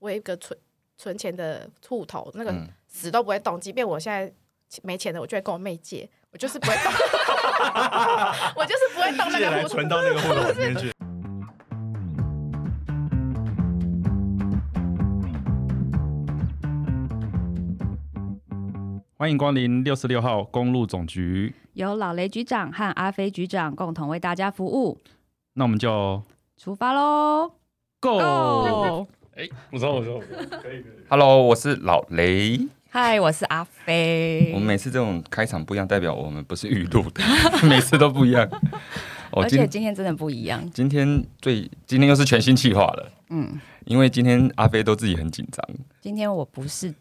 [0.00, 0.56] 我有一个存
[0.96, 4.32] 存钱的户头，那个嗯死都不会动，即便我现在
[4.84, 6.92] 没钱了，我就会跟我妹借，我就是不会动，
[8.54, 9.68] 我就是不会动那借个户头。
[9.68, 10.92] 存到那个户头里面去。
[19.18, 21.52] 欢迎光临六十六号公路总局。
[21.72, 24.96] 由老雷局长和阿飞局长共同为大家服务，
[25.54, 26.22] 那我们就
[26.56, 27.52] 出发喽
[28.00, 29.08] Go！
[29.38, 30.84] 哎，我说我说我说，可以可以。
[31.08, 32.58] Hello，我是老雷。
[32.90, 34.50] 嗨，我是阿飞。
[34.52, 37.22] 我们每次这种开场不一样，代表我们不是预录的，
[37.62, 38.44] 每次都不一样。
[39.30, 45.64] 哦，而且今今天真的不一样，今天最今天又是全新企划了，嗯，因为今天阿飞都自己很紧张。
[46.00, 46.92] 今天我不是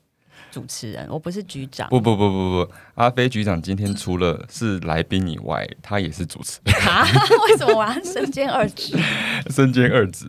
[0.52, 7.06] 主持人，我不是局长，不不不不不，阿飞局长今天除了是来宾以外，他也是主持人，啊？
[7.48, 8.98] 为什么我要身兼二职？
[9.50, 10.26] 身兼二职。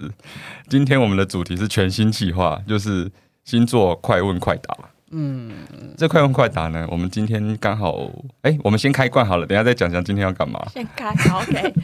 [0.69, 3.11] 今天我们的主题是全新企划，就是
[3.45, 4.77] 星座快问快答。
[5.11, 5.51] 嗯，
[5.97, 8.11] 这快问快答呢，我们今天刚好，
[8.43, 10.63] 哎、我们先开罐好了，等下再讲讲今天要干嘛。
[10.71, 11.75] 先开好，OK，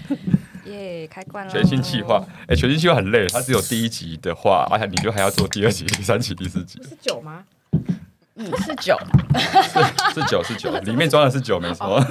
[0.66, 1.50] 耶，开罐了。
[1.50, 7.44] 全新企划，哎、全新企划很累，它只有第一集的话，而且你就还要做第二集、第三集、第四集，是酒吗？
[8.36, 8.96] 嗯，是酒，
[10.12, 12.04] 是酒是酒， 里面装的是酒，没错。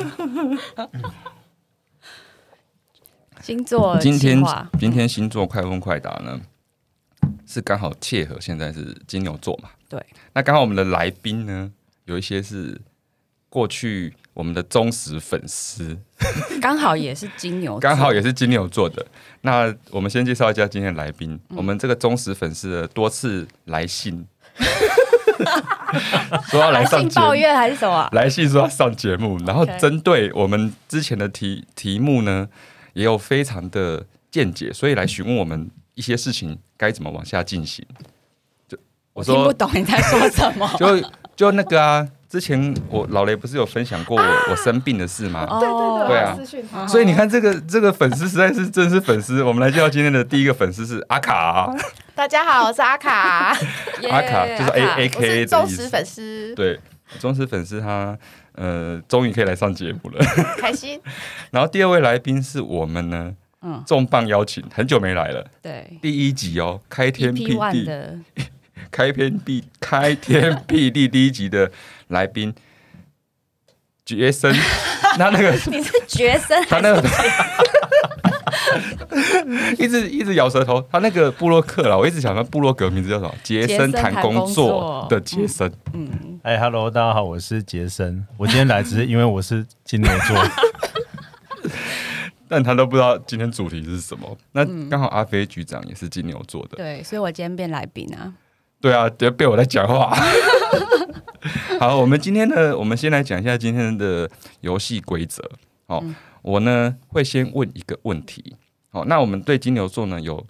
[3.41, 4.41] 星座今天
[4.79, 6.39] 今天星座快问快答呢，
[7.45, 9.69] 是刚好切合现在是金牛座嘛？
[9.89, 10.01] 对。
[10.33, 11.69] 那刚好我们的来宾呢，
[12.05, 12.79] 有一些是
[13.49, 15.97] 过去我们的忠实粉丝，
[16.61, 19.05] 刚好也是金牛座，刚好也是金牛座的。
[19.41, 21.57] 那我们先介绍一下今天的来宾，嗯。
[21.57, 24.25] 我们这个忠实粉丝的多次来信，
[26.49, 27.25] 说要来来上节目。
[27.25, 28.07] 抱怨还是什么？
[28.11, 32.47] 来信说要上节目，然后针对我们之前的题题目呢，
[32.93, 37.85] 也有非常的见解，所以来询问我们一些事情该怎么往下进行。
[38.67, 38.77] 就
[39.13, 40.69] 我我听不，懂你在说什么。
[40.77, 45.47] 就就那个啊，之前我老雷不是有分享过我、我生病的事吗？
[45.49, 46.87] 哦对对对。
[46.87, 49.41] 所以你看，这个这个粉丝实在是真是粉丝。
[49.41, 51.73] 我们来介绍今天的第一个粉丝是阿卡，
[52.15, 53.57] 大家好，我是阿卡，
[54.09, 55.47] 阿卡就是 A A K 的意思。
[55.47, 56.79] 忠实粉丝，对，
[57.19, 58.15] 忠实粉丝他
[58.53, 60.23] 呃终于可以来上节目了。
[60.59, 61.01] 开心。
[61.49, 65.97] 然后第二位来宾是我们呢，嗯，重磅邀请，很久没来了，对。
[66.03, 68.19] 第一集哦，开天辟地，的。
[68.91, 71.71] 开天辟开天辟地第一集的
[72.09, 72.53] 来宾，
[74.05, 74.53] 杰森，
[75.17, 77.01] 他那个你是绝生他那个
[79.77, 83.33] 一直一直咬舌头，他那个布洛克啦，我一直想到布洛格名字叫什么？
[83.43, 88.25] 杰森谈工作的杰森，嗯，哎，Hello，大家好，我是杰森。
[88.37, 90.37] 我今天来只是因为我是金牛座，
[92.47, 94.37] 但他都不知道今天主题是什么。
[94.51, 98.33] 那嗯刚好阿飞局长也是金牛座的，对，所以我今天变来宾啊。
[98.81, 100.13] 对啊，别被我在讲话。
[101.79, 104.29] 好，我们今天呢，我们先来讲一下今天的
[104.61, 105.43] 游戏规则。
[105.87, 108.55] 哦，嗯我呢会先问一个问题。
[108.93, 110.45] 好，那我们对金牛座呢有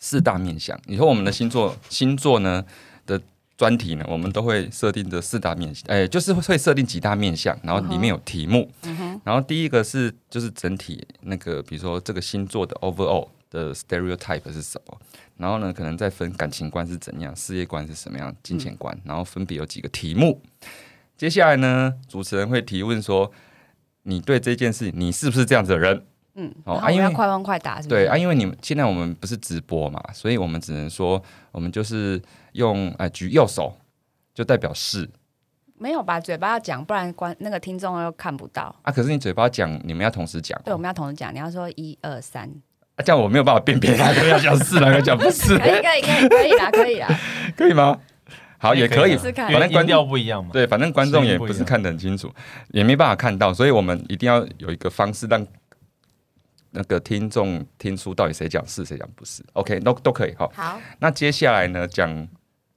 [0.00, 0.76] 四大面相。
[0.88, 2.64] 以后我们的星座星座呢
[3.06, 3.20] 的
[3.56, 8.68] 专题呢，我们都会设定的四大面向，哎、就是会设定几大面相，然后里面有题目。
[8.82, 15.00] 嗯，然后第一个是就是整体那个，比如说这个星座的 overall 的 stereotype 是什么，
[15.36, 20.42] 然后呢可能再分感情观是怎样，事业观是什么样，金钱观，然后分别有几个题目。
[21.16, 23.30] 接下来呢，主持人会提问说，
[24.02, 26.04] 你对这件事你是不是这样子的人？
[26.40, 28.04] 嗯，哦啊因为快问快答，是不是？
[28.04, 32.22] 对啊，因为你们现在我们不是直播嘛，所以我们只能说我们就是
[32.52, 33.74] 用呃举右手
[34.32, 35.08] 就代表是
[35.76, 38.72] 没有把嘴巴要讲，不然观那个听众又看不到。
[38.82, 42.48] 啊，可是你嘴巴讲，你们要同时讲、哦，对，我们要同时讲，你要说一二三，
[42.94, 45.58] 啊，这样我没有办法辨别哪个要讲是，哪个讲不是。
[45.58, 47.08] 可以可以可以可以啦，可以啦。
[47.56, 47.98] 可以吗？
[48.60, 50.50] 好，也可以反正观调不一样嘛。
[50.52, 52.28] 对，反正观众也不是看得很清楚，
[52.70, 55.46] 也没办法看到，所以我们一定要有一个方式让
[56.70, 59.42] 那个听众听出到底谁讲是，谁讲不是。
[59.54, 60.34] OK，都都可以。
[60.36, 62.28] 好，好，那接下来呢，讲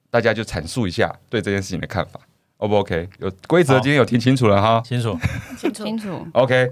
[0.09, 2.19] 大家就阐述一下对这件事情的看法
[2.57, 3.09] ，O 不 OK？
[3.19, 4.81] 有规则今天有听清楚了哈。
[4.85, 5.17] 清楚。
[5.57, 5.83] 清楚。
[5.83, 6.27] 清楚。
[6.33, 6.71] OK，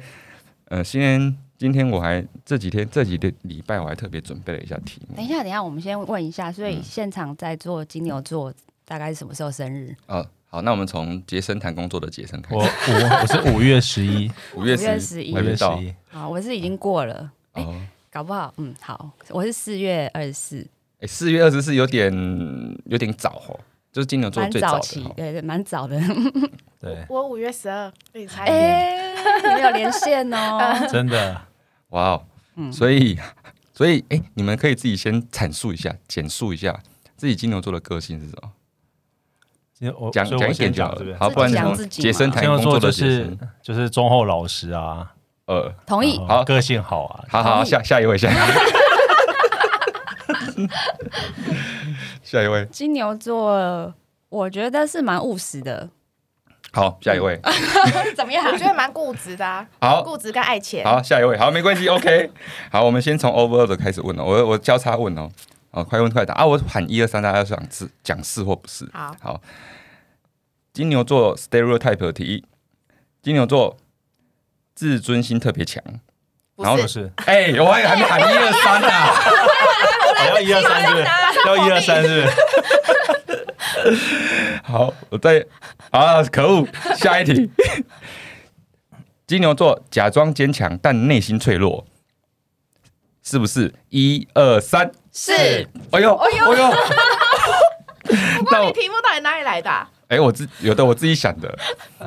[0.66, 8.54] 呃，先今天我还这几天这几天礼拜我还特别准备了一下题目等一下，等一下，我们先问一下，所嗯以现场在做金牛座
[8.86, 9.96] 大概是什么时候生日？
[10.08, 10.26] 哦。
[10.52, 12.56] 好，那我们从杰森谈工作的杰森开始。
[12.56, 15.94] 我我我是五月十一， 五月十11五月十一。
[16.10, 17.80] 好，我是已经过了，哎哦。
[18.12, 20.68] 搞不好，嗯，好，我是四月二十四，
[21.02, 22.12] 哎，四月二十四有点
[22.86, 23.60] 有点早哦，
[23.94, 25.14] 就是金牛座最早的早期哦，。
[25.16, 26.02] 对对，蛮早的。
[26.82, 28.60] 对，我五月十二，跟你差一点。
[28.60, 29.16] 哎，
[29.56, 30.88] 没有连线哦。
[30.92, 31.40] 真的。
[31.90, 32.26] 哇哦，
[32.56, 33.20] 嗯所以
[33.72, 36.76] 所以哎，你们可以自己先阐述一下、简述一下
[37.16, 38.52] 自己金牛座的个性是什么？
[39.80, 41.12] 今天我讲讲一点就好不是？。
[41.12, 41.50] 了好，不然
[41.90, 45.10] 杰森谈工作金牛座就的杰森是就是忠厚老实啊，
[45.46, 46.20] 呃，同意。
[46.28, 46.44] 好。
[46.44, 48.42] 个性好啊，好好下下一位，下一位，
[52.22, 53.94] 下一位，金牛座，
[54.28, 55.90] 我觉得是蛮务实的。
[56.74, 57.40] 好，下一位，
[58.18, 58.46] 怎么样？
[58.52, 60.84] 我觉得蛮固执的、啊，好，固执跟爱钱。
[60.84, 62.30] 好，下一位，好，没关系，OK。
[62.70, 65.30] 好，我们先从 overall 的开始问哦，我我交叉问哦，
[65.72, 66.46] 哦，快问快答啊！
[66.46, 68.90] 我喊一二三，大家想是讲是或不是。
[68.92, 69.42] 好，好，
[70.74, 72.44] 金牛座 stereotype 的题一，
[73.22, 73.78] 金牛座
[74.74, 75.84] 自尊心特别强。
[76.56, 78.88] 然后不，就是是哎、我还还没喊一二三呢。
[80.20, 81.06] 哦要一二三是不是？
[81.48, 82.28] 要一二三是不
[83.90, 84.60] 是？
[84.64, 85.46] 好，我再
[85.92, 86.68] 啊，可恶，
[86.98, 87.50] 下一题。
[89.26, 91.86] 金牛座假装坚强，但内心脆弱，
[93.24, 93.74] 是不是？
[93.90, 95.34] 一二三，是。
[95.92, 96.74] 哎呦，哎呦，哎呦
[98.52, 101.54] 那我你题目到底哪里来的啊、哎、我自有的我自己想的，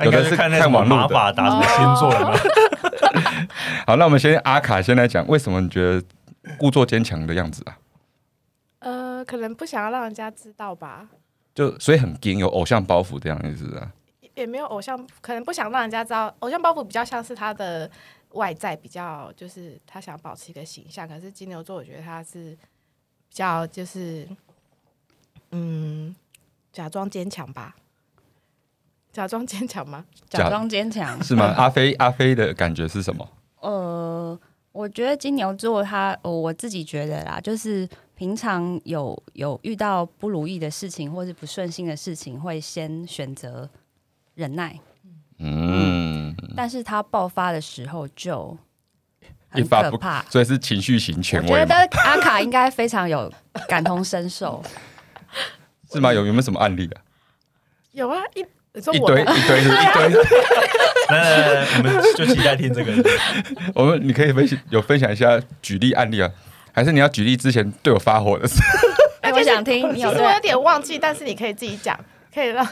[0.03, 2.37] 有的是看那什么马网络打什么星座的吗？
[3.87, 6.03] 好，那我们先阿卡先来讲，为什么你觉得
[6.57, 7.77] 故作坚强的样子啊？
[8.79, 11.07] 呃，可能不想要让人家知道吧，
[11.55, 13.87] 就所以很硬，有偶像包袱这样意思啊？
[14.35, 16.33] 也没有偶像，可能不想让人家知道。
[16.39, 17.89] 偶像包袱比较像是他的
[18.33, 21.07] 外在，比较就是他想保持一个形象。
[21.07, 22.55] 可是金牛座，我觉得他是
[23.27, 24.27] 比较就是
[25.51, 26.15] 嗯，
[26.71, 27.75] 假装坚强吧。
[29.11, 30.05] 假装坚强吗？
[30.27, 31.21] 假装坚强。
[31.23, 31.53] 是吗？
[31.57, 33.29] 阿飞，阿飞的感觉是什么？
[33.59, 34.39] 呃，
[34.71, 43.69] 我觉得金牛座他，呃我自己觉得啦，就是平常有有遇到不如意的事情或是不顺心的事情，会先选择
[44.33, 44.79] 忍耐，
[45.43, 48.57] 嗯，但是他爆发的时候就
[49.49, 50.23] 很一发不可怕。
[50.29, 52.01] 所以是情绪型我权威觉得嘛？
[52.05, 53.31] 阿卡应该非常有
[53.67, 54.63] 感同身受。
[55.91, 56.13] 是吗？
[56.13, 57.01] 有有没有什么案例啊？
[57.91, 60.09] 有啊，一你说一堆我的一堆一堆，
[61.09, 62.91] 来来来来，我们就期待听这个。
[63.75, 66.31] 我们你可以分享有分享一下举例案例啊？
[66.71, 68.55] 还是你要举例之前对我发火的事？
[69.21, 71.95] 哎，我想听你有对其实我有点忘记，但是你可以自己讲，
[72.33, 72.67] 可以了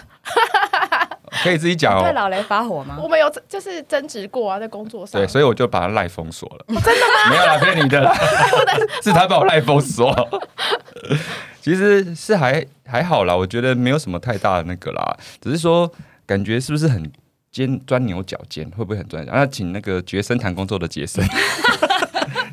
[1.43, 2.01] 可以自己讲哦。
[2.03, 3.07] 对老雷发火吗我？
[3.07, 5.19] 们有就是争执过啊，在工作上。
[5.21, 6.65] 对，所以我就把他赖封锁了。
[6.67, 7.29] 真的吗？
[7.29, 8.13] 没有啦，骗你的啦，
[9.03, 10.13] 是他把我赖封锁。
[11.61, 15.91] 其实是还还好啦，我觉得没有什么太大的那个啦，只是说
[16.25, 17.11] 感觉是不是很
[17.51, 19.37] 尖钻牛角尖，会不会很钻牛角？
[19.39, 21.23] 那请那个杰森谈工作的杰森，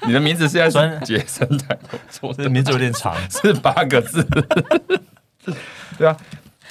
[0.07, 4.23] 你的名字是在说钻杰森谈工作的这名字有点长，是八个字。
[5.97, 6.17] 对啊，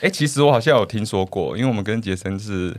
[0.02, 2.76] 哎、其实我好像有听说过，因为我们跟杰森是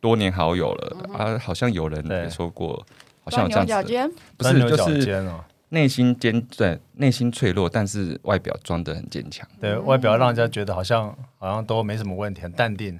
[0.00, 2.84] 多年好友了、啊，好像有人对也说过，
[3.22, 3.56] 好像有这
[3.94, 5.44] 样子不是就是尖哦。
[5.70, 9.48] 内心坚对内心脆弱，但是外表装的很坚强。
[9.60, 12.98] 对外表让人家觉得好像好像都没什么问题，很淡定，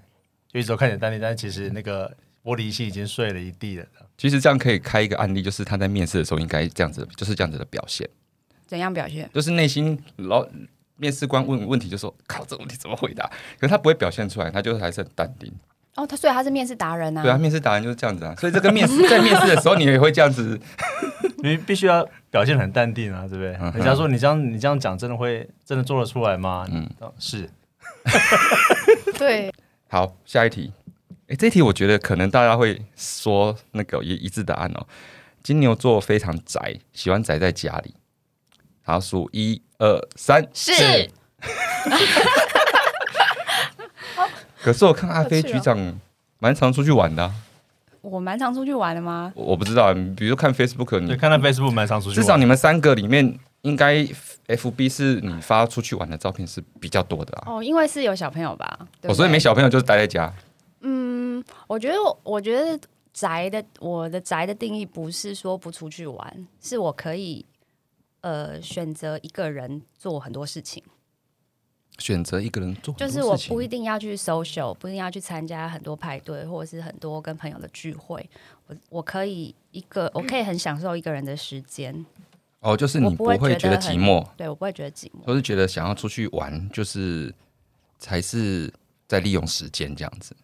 [0.52, 2.08] 就一直都看起来淡定，但是其实那个
[2.42, 3.86] 玻璃心已经碎了一地了。
[4.18, 8.08] 其实这样可以开一个案例，就是他在面试的时候应该这样子，就是这样子的表现，
[8.66, 9.30] 怎样表现？
[9.32, 10.44] 就是内心老
[10.96, 13.24] 面试官问问题就说靠这个问题怎么回答，
[13.58, 15.52] 可是他不会表现出来，他就还是很淡定。
[15.96, 17.22] 哦，他所以他是面试达人啊。
[17.22, 20.58] 对啊，面试达人就是这样子啊，所以这个面试 在面试的时候你也会这样子，
[21.42, 23.56] 你必须要表现很淡定啊，对不对？
[23.60, 26.66] 嗯人家说你这样你这样讲，真的会真的做得出来吗？
[26.70, 27.48] 嗯嗯，是
[29.18, 29.52] 对，
[29.88, 30.72] 好，下一题。
[31.28, 34.86] 诶，这题我觉得可能大家会说那个一一致答案哦。
[35.42, 37.94] 金牛座非常宅，喜欢宅在家里。
[38.82, 40.46] 好，数一二三。
[40.54, 40.72] 是
[44.62, 46.00] 可是我看阿飞局长
[46.38, 47.30] 蛮常出去玩的啊、
[48.00, 49.30] 我蛮常出去玩的吗？
[49.34, 53.96] 我我不知道，比如看 Facebook，你看到 Facebook 蛮常出去玩，至少你们三个里面，应该
[54.46, 57.44] FB 是你发出去玩的照片是比较多的啊。
[57.52, 60.32] 哦，因为是有小朋友吧，我哦，所以没小朋友就是待在家。
[60.80, 62.78] 嗯，我觉得我我觉得
[63.12, 67.44] 宅的我的宅的定义不是说不出去玩，是我可以
[68.24, 70.82] 呃选择一个人做很多事情，
[71.98, 78.26] 选择一个人做就是我不一定要去 social，不一定要去参加很多派对或者是很多跟朋友的聚会，
[78.66, 82.04] 我我可以一个我可以很享受一个人的时间，
[82.60, 85.20] 哦，就是你不会觉得觉得很寂寞，对我不会觉得寂寞。
[85.26, 87.32] 我是觉得想要出去玩，就是
[87.98, 88.72] 才是
[89.06, 90.34] 在利用时间这样子。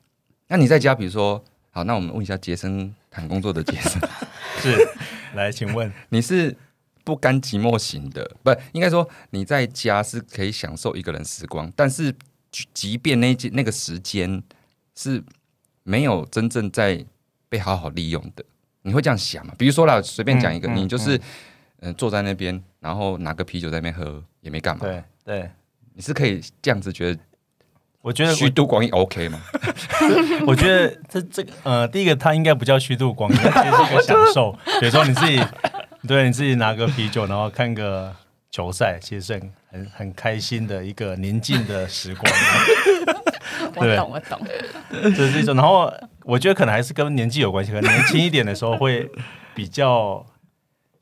[0.48, 3.98] 那你在家，比如说，好，那我们问一下杰森谈工作的杰森，
[4.60, 4.76] 是
[5.34, 5.90] 来，请问。
[6.10, 6.54] 你是
[7.10, 12.12] 不甘寂寞型的，不应该说你在家是可以享受一个人时光，但是
[12.52, 14.40] 即即便那那个时间
[14.94, 15.20] 是
[15.82, 17.04] 没有真正在
[17.48, 18.44] 被好好利用的，
[18.82, 19.52] 你会这样想吗？
[19.58, 21.16] 比如说啦，随便讲一个，你就是
[21.80, 25.50] 嗯、呃坐在那边，然后拿个啤酒在那边喝，也没干嘛，对对，
[25.94, 27.20] 你是可以这样子觉得
[28.02, 29.40] 我觉得虚度光阴 OK 吗？
[30.46, 34.52] 我觉得这这个呃，第一个它应该不叫虚度光阴，它是一个享受。
[34.80, 35.38] 比如说你自己，
[36.06, 38.14] 对你自己拿个啤酒，然后看个
[38.50, 42.32] 球赛，其实是很很很开心的一个宁静的时光。
[43.74, 44.40] 对 我懂，我懂。
[44.90, 45.54] 这是一种。
[45.54, 45.92] 然后
[46.24, 49.08] 我觉得可能还是跟年纪有关系，可能年轻一点的时候会
[49.54, 50.24] 比较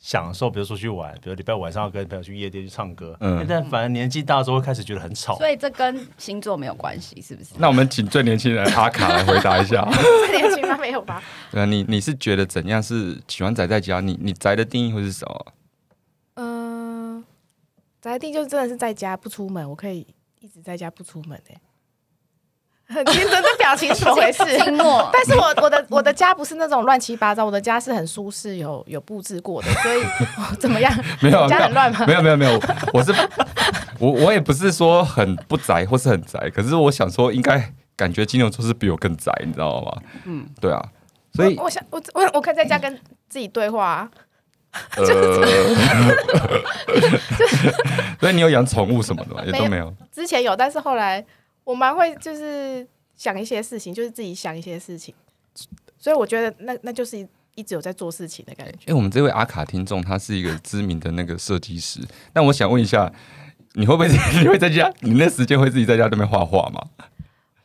[0.08, 3.14] 享受，比如说去玩，比如礼拜晚上要跟朋友去夜店去唱歌。
[3.20, 5.36] 嗯嗯，但反而年纪大之后会开始觉得很吵。
[5.36, 7.50] 所以这跟星座没有关系，是不是？
[7.58, 9.86] 那我们请最年轻人阿卡来回答一下。
[10.26, 10.78] 最年轻吗？
[10.78, 11.22] 没有吧？
[11.50, 14.00] 对啊，你你是觉得怎样是喜欢宅在家？
[14.00, 15.46] 你你宅的定义会是什么？
[16.36, 17.22] 嗯，
[18.00, 20.06] 宅定就是真的是在家不出门，我可以
[20.40, 21.60] 一直在家不出门哎、
[22.88, 24.44] 很清楚，这表情怎么回事？
[24.64, 25.08] 静默。
[25.12, 30.00] 但是我我的我的家不是那种乱七八糟，我的家是很舒适，有有布置过的，所以
[30.50, 30.92] 我怎么样？
[31.20, 32.06] 没有，你家很乱吗？
[32.06, 32.60] 没有没有没有，
[32.92, 33.12] 我是
[34.00, 39.92] 我我也不是说很不宅或是很宅，可是我想说，应该感觉金牛座是比我更宅，你知道吗？
[40.24, 40.82] 嗯，对啊，
[41.34, 44.10] 所以我我想我我我可以在家跟自己对话、啊，
[44.96, 45.04] 呃，
[48.20, 49.42] 所以你有养宠物什么的吗？
[49.44, 49.92] 也都没有。
[50.12, 51.24] 之前有，但是后来
[51.68, 55.14] 我蛮会就是想一些事情，就是自己想一些事情，
[55.98, 57.18] 所以我觉得那那就是
[57.56, 58.90] 一直有在做事情的感觉。
[58.90, 62.00] 哎、我们这位阿卡听众他是一个知名的那个设计师，
[62.32, 63.12] 那我想问一下，
[63.74, 64.08] 你会不会
[64.40, 64.90] 你会在家？
[65.00, 66.82] 你那时间会自己在家那边画画吗？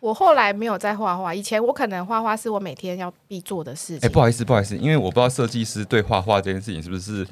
[0.02, 4.12] 我后来没有在画画，以前我可能画画是我每天要必做的事情哎、情。
[4.12, 7.26] 不好意思，不好意思，因为我不知道设计师对画画这件事情是不是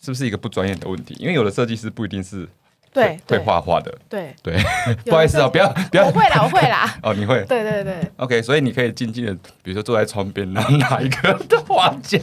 [0.00, 2.48] 是不是一个不专业的问题，因为有的设计师不一定是
[2.94, 3.92] 对会对画画的。
[4.08, 4.56] 对，对，
[5.04, 6.94] 不好意思啊，不要不要我会啦，我会啦。
[7.02, 11.36] 哦，你会对对对，OK，所以你可以静静的，比如说坐在窗边，然后拿一个
[11.68, 12.18] 画架，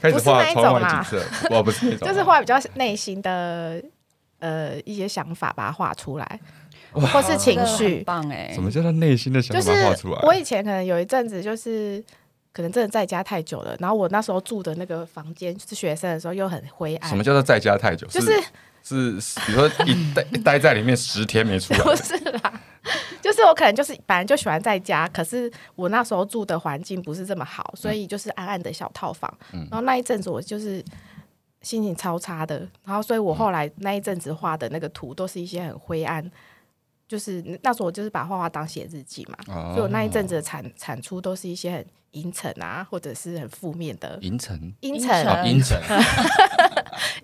[0.00, 1.26] 开始画窗外种啦景色。
[1.50, 3.82] 我不是那种啊，就是画比较内心的
[4.40, 6.40] 呃一些想法，把它画出来，
[6.92, 8.02] 或是情绪。
[8.06, 8.62] 棒哎什。
[8.62, 10.20] 么叫做内心的想就是法画出来？
[10.22, 12.02] 我以前可能有一阵子就是。
[12.52, 18.06] 可能真的在家太久了，然后我那时候住的那个房间是学生的时候又很灰暗，什么叫做在家太久？
[18.08, 18.32] 就是
[18.82, 22.60] 是是，比如说一 待待在里面十天没出来不，是啦，
[23.20, 29.32] 就是我可能就是本来就喜欢在家，可是我那时候住的环境不是这么好，所以就是暗暗的小套房。
[29.52, 30.82] 然后那一阵子我就是
[31.60, 36.24] 心情超差的，然后所以我后来那一阵子画的那个图都是一些很灰暗，
[37.08, 39.72] 就是那时候我就是把画画当写日记嘛，哦。
[39.74, 45.80] 所以我那一阵子的产产出都是一些很阴沉啊，或者是很负面的阴沉阴沉、阴沉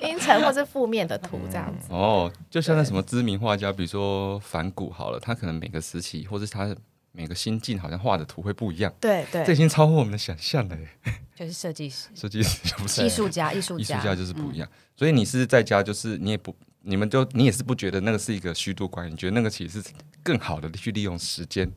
[0.00, 1.88] 阴沉或是负面的图这样子。
[1.90, 6.74] 哦，就像那什么知名画家，比如说梵谷好了，他可能每个时期或是他
[7.12, 10.88] 每个心境好像画的图会不一样，对对这已经超乎我们的想象了耶。
[11.34, 19.90] 就是设计师、设计师就不是艺术家、艺术家、艺术家就是不一样，所以你是在家，就是你也不，你们就你也是不觉得那个是一个虚度光阴，你觉得那个其实是
[20.22, 21.70] 更好的去利用时间。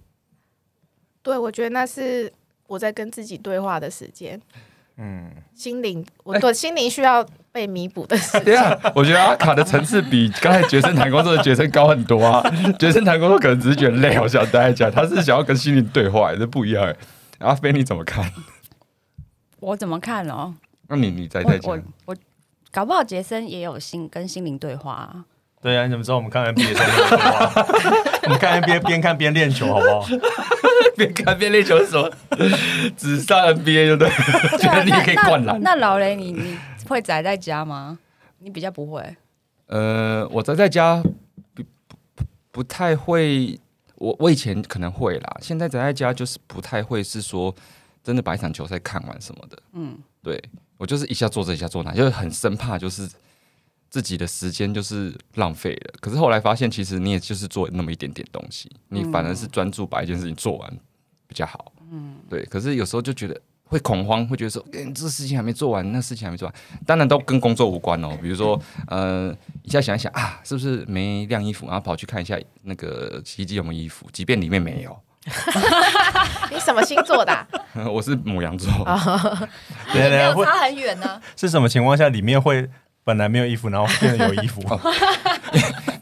[1.22, 2.32] 对，我觉得那是
[2.68, 4.40] 我在跟自己对话的时间，
[4.98, 8.44] 嗯，心灵，我的心灵需要被弥补的时间。
[8.46, 12.44] 对啊，我觉得阿卡的层次比刚才学生谈工作的学生高很多啊。
[12.80, 16.96] 学生谈工作可能只是觉得累，我想待在家，他是想要跟心灵对话，这不一样哎。
[17.40, 18.32] 阿飞你怎么看？
[19.60, 20.56] 我怎么看哦？
[20.88, 22.16] 那你你宅我在家我，我
[22.72, 25.26] 搞不好杰森也有心跟心灵对话、啊。
[25.60, 27.66] 对啊，你怎么知道我们看 NBA 的时候没有对话？
[28.24, 30.06] 我们看 NBA 边看边练球，好不好？
[30.96, 32.10] 边看边练球的时候，
[32.96, 34.16] 只上 NBA 就对了，
[34.60, 35.60] 觉得你也可以灌篮。
[35.62, 36.58] 那老雷，你你
[36.88, 37.98] 会宅在家吗？
[38.40, 39.16] 你比较不会。
[39.68, 41.02] 呃，我宅在家
[41.54, 41.64] 不
[42.16, 43.60] 不不太会，
[43.96, 47.54] 我我以前可能会啦，现在宅在家就是不太会，是说
[48.04, 49.58] 真的把一场球赛看完什么的。
[49.74, 50.42] 嗯，对
[50.78, 53.10] 我就是一下做这一下做那，就是很生怕就是
[53.90, 55.94] 自己的时间就是浪费了。
[56.00, 60.80] 可是后来发现，其实你也就是做那么一点点东西，你反而是专注把一件事情做完
[61.28, 61.72] 比较好。
[61.92, 62.44] 嗯，对。
[62.46, 66.56] 可是有时候就觉得会恐慌，会觉得说，嗯，这事情还没做完，那事情还没做完。
[66.86, 68.18] 当然都跟工作无关哦。
[68.22, 74.98] 比如说，呃，一下想一想啊，是不是没晾衣服，然后跑去看一下那个洗衣机有没有衣服，即便里面没有。
[76.52, 77.48] 你什么星座的啊、
[77.92, 78.72] 我是母羊座，
[79.94, 82.68] 对对 对，会差很远呢、是什么情况下里面会
[83.04, 84.62] 本来没有衣服，然后变得有衣服？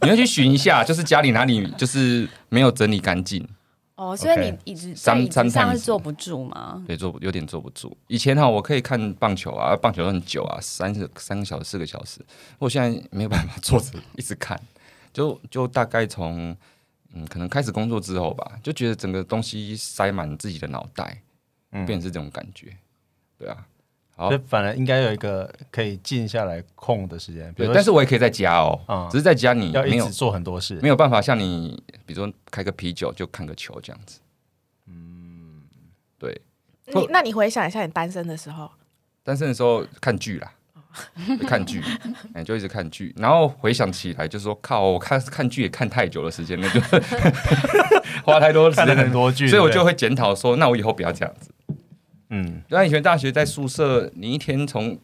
[0.02, 3.48] 你要去寻一下，就是家里哪里就是没有整理干净。
[3.96, 6.84] 哦，所以你一直在 Some- 椅子上是坐不住吗？
[6.86, 7.98] 对，坐不有点坐不住。
[8.08, 12.20] 以前哈，我可以看棒球啊，棒球很久啊，三十三个小时、四个小时。
[12.60, 14.60] 我现在没有办法坐着一直看，
[15.14, 16.56] 就就大概从
[17.16, 21.22] 嗯，可能开始工作之后吧，就觉得整个东西塞满自己的脑袋，
[21.72, 22.76] 嗯变成是这种感觉。
[23.38, 23.66] 对啊，
[24.16, 30.90] 好所以，反而应该有一个可以静下来空的时间，对但是我也可以在家哦，嗯只是在家你没有要一直做很多事没。
[30.90, 34.20] 有办法像你，比如说开个啤酒就看个球这样子。
[34.88, 35.64] 嗯，
[36.18, 36.42] 对，
[36.94, 38.70] 你那你回想一下你单身的时候，
[39.24, 40.55] 单身的时候看剧啦，会
[41.48, 41.82] 看剧，
[42.34, 46.80] 哎、就一直看剧，然后回想起来就说靠，我看看剧也看太久的时间，那就
[48.24, 51.52] 花太多时间很多剧，所以我就会检讨说，那我以后不要这样子。
[52.30, 54.98] 嗯，对啊，以前大学在宿舍，你一天从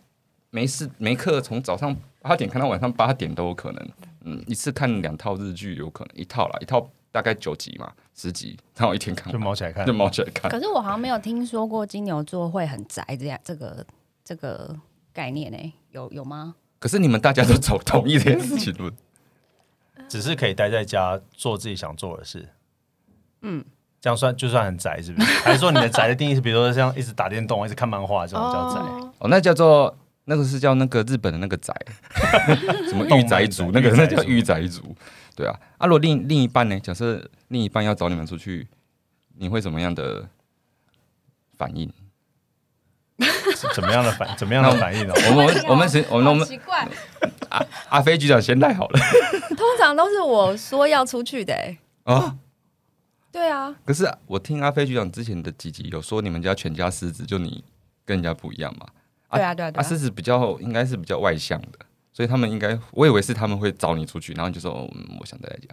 [0.49, 3.89] 没事没课，从早上八点看到晚上八点都有可能。
[4.23, 9.93] 嗯，一次看两套日剧有可能，一套啦，一套大概九集嘛，十集，然后一天看就完毛起来看就。
[9.93, 10.49] 毛起来看。
[10.49, 13.85] 可是我好像没有听说过金牛座会很宅这样这个
[14.23, 14.75] 这个
[15.13, 16.55] 概念呢、有有吗？
[16.79, 18.91] 可是你们大家都走同一件事情论，
[20.09, 22.49] 只是可以待在家做自己想做的事。
[23.41, 23.63] 嗯，
[23.99, 25.27] 这样算就算很宅，是不是？
[25.43, 28.79] 还是说你的宅的定义是，比如说像一直打电动、一直看漫画这种叫宅？
[28.79, 31.73] 哦哦，那叫做那个是叫那个日本的那个宅，
[32.89, 34.95] 什么御宅族，那个那叫御宅族。
[35.35, 36.79] 对啊，啊，如果另另一半呢？
[36.79, 38.67] 假设另一半要找你们出去，
[39.37, 40.27] 你会怎么样的
[41.57, 41.91] 反应？
[43.61, 45.13] 是怎么样的反怎么样的反应呢？
[45.29, 46.87] 我们我们是我们我们奇怪，
[47.89, 48.99] 阿飞局长先来好了
[49.55, 51.77] 通常都是我说要出去的、欸。
[52.03, 52.37] 啊。
[53.31, 57.63] 对啊，可是我听阿飞局长之前的几集有说，你们家全家狮子，就你
[58.03, 58.85] 跟人家不一样嘛？
[59.29, 59.81] 啊对啊，对啊，对啊，啊。
[59.81, 61.79] 狮子比较应该是比较外向的，
[62.11, 65.67] 所以他们应该，我以为是他们会找你出去，然后就说、哦嗯我想待在家。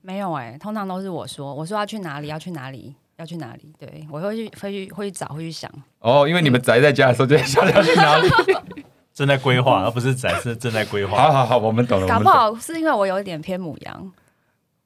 [0.00, 3.72] 没有哎、通常都是我说，我说要去哪里，要去哪里，要去哪里。
[3.78, 5.70] 对我会去，会去，会去找，会去想。
[6.00, 8.28] 哦，因为你们宅在家的时候就在想要去哪里。
[9.14, 11.16] 正在规划，而不是宅，是正在规划。
[11.16, 12.08] 好好好，我们懂了。
[12.08, 12.28] 搞不。
[12.28, 14.12] 好是因为我有一点偏母羊，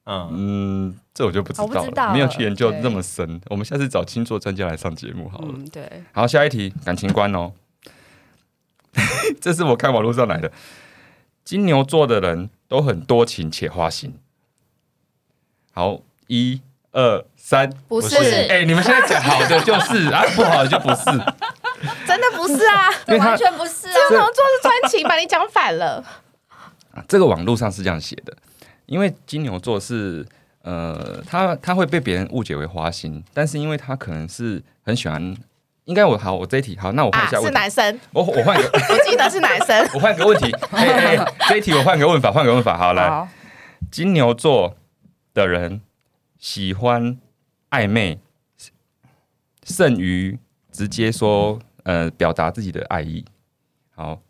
[0.05, 3.41] 嗯，嗯，这我就不知道了，我不知道没有去研究对这么深。
[3.49, 5.55] 我们下次找星座专家来上节目好了。
[5.57, 7.53] 嗯，对，好，下一题，感情观哦。
[9.41, 10.53] 这是我看网络上来的。
[11.43, 14.13] 金牛座的人都很多情且花心。
[15.73, 16.61] 好，一
[16.93, 18.09] 二三，不是。
[18.09, 21.05] 是，哎、你们现在讲好的 就是啊，不好的就不是。
[22.07, 23.93] 真的不是啊，完全不是啊。
[23.93, 26.03] 金牛座是专情，把你讲反了。
[26.93, 28.37] 啊这个网络上是这样写的，
[28.87, 30.27] 因为金牛座是
[30.63, 35.37] 呃，他他会被别人误解为花心，但是因为他可能是很喜欢，
[35.85, 39.87] 应该我好，我这一题好，那我换一下问题，男生，我我换个 我记得是男生。
[39.95, 43.29] 我换个问题，哎哎，这一题我换个问法，换个问法，好来，好，
[43.93, 44.75] 金牛座
[45.33, 45.81] 的人
[46.39, 47.19] 喜欢
[47.71, 48.19] 暧昧，
[49.65, 50.39] 胜于
[50.71, 53.25] 直接说呃表达自己的爱意。
[53.95, 54.21] 好，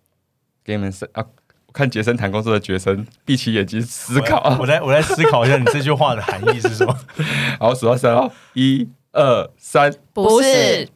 [0.64, 1.25] 给你们是啊，
[1.66, 4.66] 我看杰森谈工作的学生闭起眼睛思考啊我。
[4.66, 6.99] 来我来思考一下你这句话的含义是什么？
[7.61, 10.88] 好，数到三哦，一二三，不是，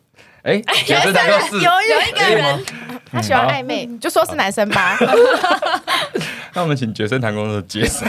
[0.42, 2.64] 哎，杰森谈工是有有一个人？
[3.11, 4.96] 他喜欢暧昧，就说是男生吧。
[6.55, 8.09] 那我们请杰森谈工作的杰森，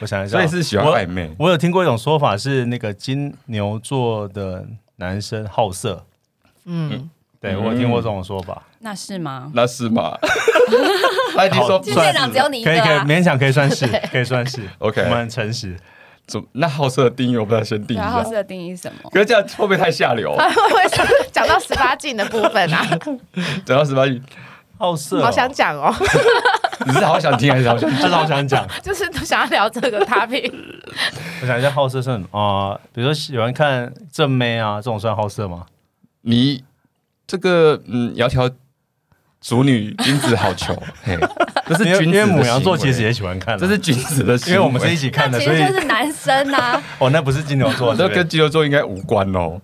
[0.00, 1.30] 我想一下，所以是喜欢我暧昧。
[1.38, 4.64] 我有听过一种说法是，那个金牛座的
[4.96, 6.04] 男生好色。
[6.66, 9.50] 嗯，对，嗯我有听过这种说法，那是吗？
[9.54, 10.16] 那是吗？
[11.36, 13.04] 他已经说好算今天店长只有你一个可以可以，啊。
[13.04, 14.62] 勉强可以算是，可以算是。
[14.78, 15.76] OK 我们很诚实。
[16.26, 18.30] 怎那好色的定义，我不知道先定义啊，好色。
[18.30, 19.10] 的定义是什么？
[19.10, 20.34] 可是这样会不会太下流？
[20.38, 22.82] 他会不会讲讲到十八禁的部分啊？
[23.66, 24.22] 讲到十八禁，
[24.78, 25.94] 好色、好想，讲哦，
[26.86, 28.66] 你是好想听还是好想他是好想讲。
[28.82, 30.52] 就是想要聊这个 topic。
[31.42, 35.66] 我想一下，好色是什么啊、比如说喜欢看正妹啊，这种算好色吗？
[36.22, 36.64] 你
[37.26, 38.50] 这个嗯，窈窕
[39.42, 40.74] 淑女，君子好逑。
[41.02, 41.18] 嘿，
[41.66, 46.82] 这是因为君子因为母羊座其实也喜欢看啊、这是君子的行为，因为我们是一起看的，其所以实就是男生啊。
[46.98, 49.60] 哦，那不是金牛座，这跟金牛座应该无关哦。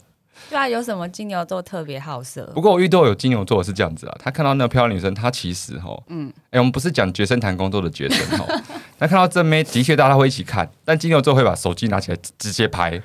[0.50, 2.60] 对啊，有什么金牛座特别好色不？
[2.60, 8.44] 过我遇到有金牛座是这样子啊，他看到那个漂亮女生，他其实哈，嗯，哎、我们不是讲绝生谈工作的绝生哈，
[8.98, 13.00] 他看到正妹的确大家会一起看，但金牛座会把手机拿起来直直接拍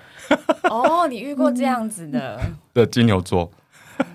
[0.69, 2.39] 哦，你遇过这样子的？
[2.73, 3.49] 的金牛座，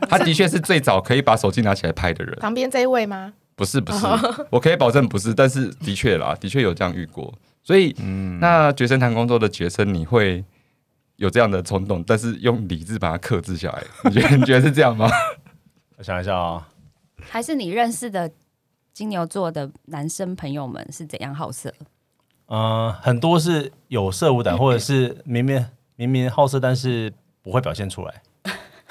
[0.09, 2.37] 他的确是最早可以把手机拿起来拍的人。
[2.41, 3.33] 旁边这一位吗？
[3.55, 4.07] 不是不是，
[4.51, 7.33] 我可以保证不是，但是的确啦，的确有这样遇过。
[7.63, 10.43] 所以，嗯，那绝生谈工作的学生，你会
[11.21, 13.85] 有这样的冲动，但是用理智把它克制下来。
[14.05, 15.07] 你觉得你觉得是这样吗？
[15.99, 16.67] 我想一下啊、
[17.21, 18.31] 还是你认识的
[18.95, 21.71] 金牛座的男生朋友们是怎样好色？
[22.47, 28.23] 嗯、很多是有色无胆，或者是明明明明好色，但是不会表现出来。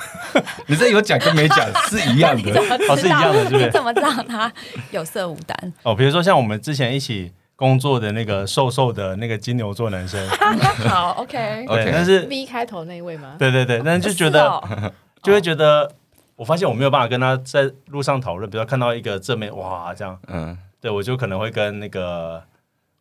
[0.68, 2.52] 你这有讲跟没讲是一样的。
[2.88, 3.66] 哦，是一样的，是不是？
[3.66, 4.54] 你怎么知道他
[4.92, 5.74] 有色无胆？
[5.82, 10.26] 哦，比如说像我们之前一起工作的那个瘦瘦的那个金牛座男生，
[10.88, 13.36] 好， OK，OK 对，但是 V 开头那一位吗？
[13.38, 14.92] 对对对，但是就觉得、哦。
[15.22, 15.92] 就会觉得
[16.38, 22.42] 我发现我没有办法跟他在路上讨论，比如说看到一个正面哇这样，嗯，对我就可能会跟那个，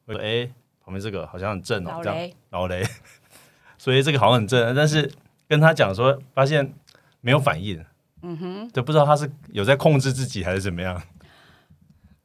[0.04, 0.44] 会说哎、
[0.84, 2.14] 旁边这个好像很正哦，这样。
[2.14, 2.84] 老雷，老雷，
[3.78, 5.08] 所以这个好像很正，但是
[5.46, 6.74] 跟他讲说，发现
[7.20, 7.80] 没有反应，
[8.22, 11.00] 嗯哼，就不知道他是有在控制自己还是怎么样。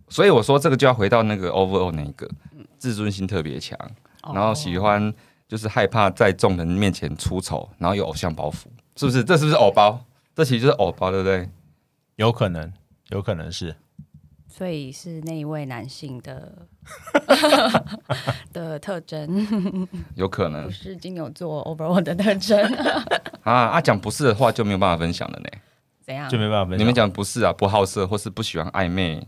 [0.09, 2.29] 所以我说这个就要回到那个 overall 那一个
[2.77, 3.77] 自尊心特别强，
[4.33, 5.13] 然后喜欢
[5.47, 9.23] 就是害怕在众人面前出丑，然后有偶像包袱，是不是？
[9.23, 10.03] 这是不是偶包？
[10.35, 11.49] 这其实就是偶包，对不对？
[12.17, 12.71] 有可能，
[13.09, 13.75] 有可能是
[14.47, 16.67] 所以是那一位男性的
[18.53, 22.59] 的特征，有可能不是金牛座 overall 的特征。
[23.41, 23.81] 啊啊！
[23.81, 25.49] 讲不是的话就没有办法分享了呢。
[26.01, 26.37] 怎样就？
[26.37, 26.79] 没办法分享。
[26.79, 29.25] 你们讲不是啊，不好色或是不喜欢暧昧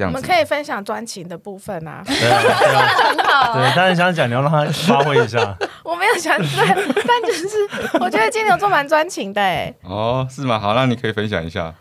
[0.00, 2.02] 这样子，我们可以分享专情的部分啊。
[2.06, 5.38] 对啊，对啊，对，他很想讲，你要让他发挥一下。
[5.84, 7.46] 我没有想对，但就是
[8.00, 9.72] 我觉得金牛座蛮专情的哎。
[9.82, 10.58] 哦，是吗？
[10.58, 11.74] 好，那你可以分享一下。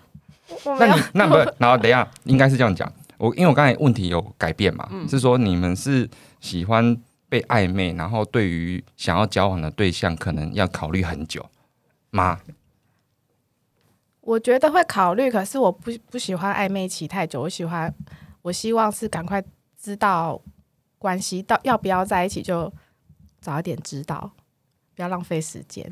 [0.66, 2.92] 我没有那你那不是， 然后等一下应该是这样讲。
[3.18, 6.10] 我因为我刚才问题有改变嘛，是说你们是
[6.42, 6.98] 喜欢
[7.30, 11.46] 被暧昧，然后对于想要交往的对象，可能要考虑很久
[12.12, 12.40] 吗？
[14.30, 17.42] 我觉得会考虑，可是我不不喜欢暧昧期太久。
[17.42, 17.92] 我喜欢，
[18.44, 19.44] 我希望是赶快
[19.82, 20.40] 知道
[21.00, 22.72] 关系到要不要在一起，就
[23.42, 24.30] 早一点知道，
[24.96, 25.92] 不要浪费时间。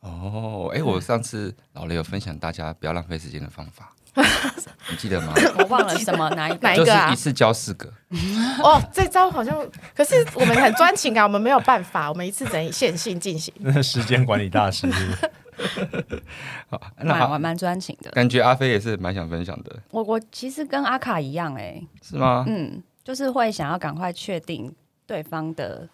[0.00, 3.94] 哦，哎，我上次老雷有分享大家不要浪费时间的方法，
[4.90, 5.32] 你记得吗？
[5.58, 6.76] 我忘了什么哪一个？
[6.76, 7.90] 就是哪一个啊一次教四个。
[8.62, 9.58] 哦，这招好像，
[9.96, 13.54] 可是我们很专情啊，我们没有办法，我们一次只能线性进行。
[13.60, 15.30] 那是时间管理大师是不是
[16.68, 18.10] 好，那蛮蛮蛮专情的。
[18.12, 22.44] 感觉阿飞也是蛮想分享的，我我其实跟阿卡一样、哎，是吗？
[22.46, 24.74] 嗯，就是会想要赶快确定
[25.06, 25.88] 对方的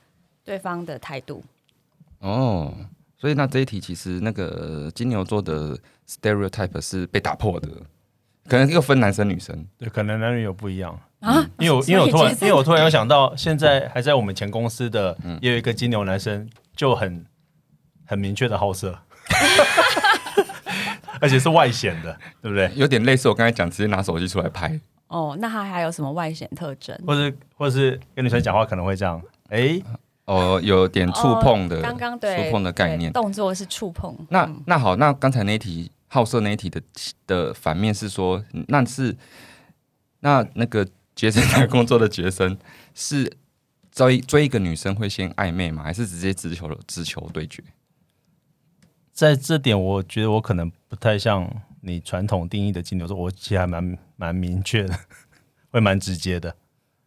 [0.45, 1.43] 对方的态度。
[2.21, 2.73] 哦，
[3.17, 7.69] 所以那这一题其实那个金牛座的 stereotype 是被打破的，
[8.49, 9.67] 可能又分男生女生。
[9.79, 17.25] 对，可能男女有不一样啊因为我因为我突然因为我突然有想到，现在还在我们前公司的嗯也有一个金牛男生，就很
[18.07, 18.99] 很明确的好色，
[21.21, 22.71] 而且是外显的，对不对？
[22.75, 24.79] 有点类似我刚才讲，直接拿手机出来拍。
[25.09, 26.99] 哦，那他还有什么外显特征？
[27.07, 29.81] 或是或是跟女生讲话可能会这样，哎，
[30.25, 33.23] 哦，有点触碰的，哦刚刚对触碰的概念对。
[33.23, 34.17] 动作是触碰。
[34.29, 36.83] 那嗯那好，那刚才那一题好色那一题的
[37.27, 39.17] 的反面是说，那是
[40.21, 42.59] 那那个杰森在工作的学生
[42.95, 43.31] 是
[43.93, 45.83] 追追一个女生会先暧昧吗？
[45.85, 47.63] 还是直接直球直球对决？
[49.15, 51.49] 在这点我觉得我可能不太像
[51.83, 54.95] 你传统定义的金牛座，我其实还蛮蛮明确的，
[55.71, 56.55] 会蛮直接的，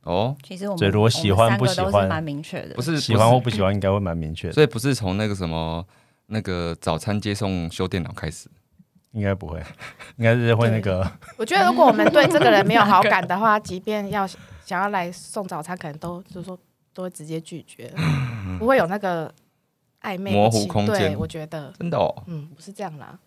[0.03, 2.73] 哦，其实我们所以如果喜欢不喜欢蛮明确的。
[2.75, 4.95] 不是喜欢或不不喜欢应该会蛮明确，的，所以不是。
[4.95, 5.85] 从那个什么
[6.27, 8.49] 那个早餐接送修电脑开始。
[9.11, 9.61] 应该不会，
[10.17, 10.55] 应该是。
[10.55, 11.05] 会那个
[11.37, 14.25] 我觉得如果我们对这个人没有好感的话，即便要
[14.65, 16.43] 想要来送早餐，可能都就是。
[16.43, 16.57] 说
[16.93, 17.93] 都会直接拒绝，
[18.57, 19.31] 不会有那个
[20.01, 23.17] 暧昧模糊空间对，我觉得，真的哦，嗯，不是这样啦。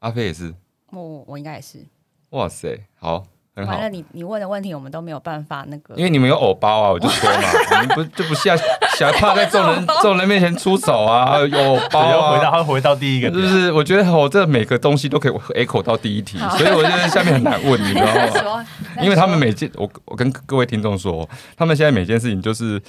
[0.00, 0.54] 阿飞也是，
[0.92, 1.84] 我我应该也是。
[2.30, 3.82] 哇塞，好，很好完。
[3.82, 5.94] 了，你你问的问题我们都没有办法那个。
[5.96, 7.42] 因为你们有偶包啊，我就说嘛，
[7.82, 8.56] 你们不就不下
[8.96, 15.32] 想怕在众人众人面前出手啊，有偶包要回到回到第一个点，就是我觉得我这每个东西都可以
[15.66, 18.26] echo 到第一题，所以我觉得下面很难问，你知道吗？
[18.40, 18.64] 说，
[19.02, 22.80] 因为他们每件，我我跟各位听众说，他们现在每件事情就是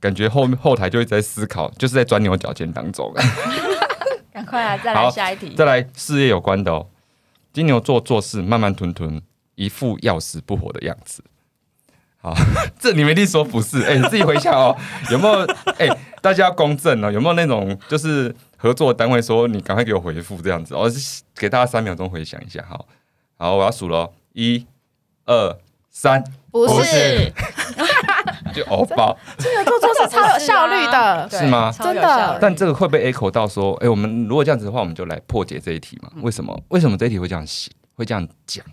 [0.00, 3.12] 感觉后后台就一直在思考，就是在钻牛角尖当中。
[4.32, 5.54] 赶快啊，再来下一题。
[5.54, 6.86] 再来事业有关的哦，
[7.52, 9.20] 金牛座做事慢慢吞吞，
[9.56, 11.22] 一副要死不活的样子。
[12.22, 12.34] 好，
[12.78, 14.76] 这你们一定说不是，哎、你自己回想哦，
[15.10, 15.44] 有没有？
[15.78, 15.88] 哎、
[16.20, 20.74] 大家要公正哦，有没有那种就是合作单位说你赶快给我回复这样子？
[20.74, 22.86] 我、哦、是给大家三秒钟回想一下，好，
[23.36, 24.66] 好，我要数了哦，一、
[25.24, 25.58] 二、
[25.90, 27.32] 三，不是，
[28.52, 29.16] 就欧包。
[29.38, 36.10] 金牛座做事超有效率的， 是吗真的但这个会被 echo 到说，哎、我们如果这样子的话，我们就来破解这一题嘛？
[36.22, 36.58] 为什么？
[36.68, 37.70] 为什么这一题会这样写？
[37.94, 38.64] 会这样讲？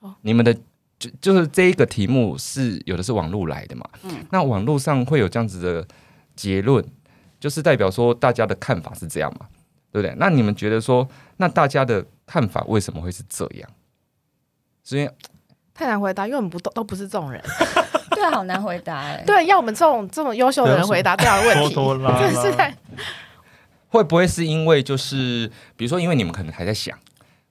[0.00, 0.54] 哦你们的
[0.98, 3.84] 就就是这一个题目是有的是网络来的嘛？
[4.04, 5.86] 嗯那网络上会有这样子的
[6.34, 6.84] 结论，
[7.38, 9.46] 就是代表说大家的看法是这样嘛？
[9.92, 10.14] 对不对？
[10.18, 11.06] 那你们觉得说，
[11.38, 13.70] 那大家的看法为什么会是这样？
[14.84, 15.12] 是因为
[15.74, 17.42] 太难回答，因为我们不都都不是这种人。
[18.30, 19.22] 好难回答哎。
[19.26, 22.74] 对，要我们这种这么优秀的人回答这样的问题，拖拖拉拉真的是在
[23.88, 26.98] 会不会是因为就是比如说，因为你们可能还在想，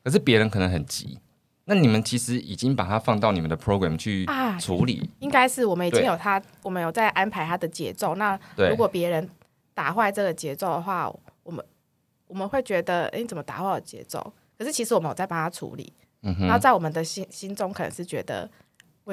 [0.03, 1.17] 可是别人可能很急，
[1.65, 8.15] 那你们其实已经把它放到你们的 program 去啊处理，应该是我们已经有他，我们有在安排他的节奏。
[8.15, 8.37] 那
[8.69, 9.27] 如果别人
[9.73, 11.11] 打坏这个节奏的话，
[11.43, 11.65] 我们
[12.27, 14.33] 我们会觉得，哎、你怎么打坏我节奏？
[14.57, 18.49] 可是其实我们有在帮他处理，嗯然后，在我们的心心中可能是觉得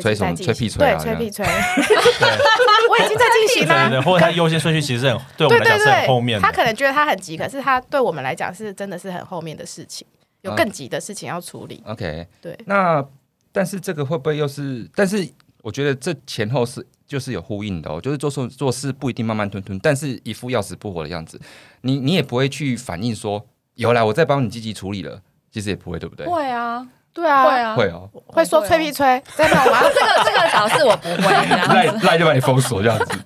[0.00, 1.44] 吹什么吹屁吹啊对，吹屁吹，
[2.88, 3.88] 我已经在进行啦。
[3.88, 6.46] 对对，或者他优先顺序其实很对我们来讲是很，后面的。
[6.46, 10.06] 他可能觉得他很急，可是他对我们来讲是真的是很后面的事情，
[10.42, 11.82] 有啊更急的事情要处理。
[11.86, 13.04] OK，对，那
[13.50, 14.88] 但是这个会不会又是？
[14.94, 15.28] 但是
[15.62, 21.40] 我觉得这前后是就是有呼应的哦，就是做事做事不一定慢慢吞吞，但是一副要死不活的样子，
[21.82, 26.26] 你你也不会去反映说有来我再帮你积极处理了，其实也不会，对不对？
[26.26, 29.80] 会啊，对啊，会啊，会说吹屁吹， 真的吗？
[29.82, 31.84] 这个这个倒是我不会这样赖。
[31.86, 33.18] 赖就把你封锁这样子。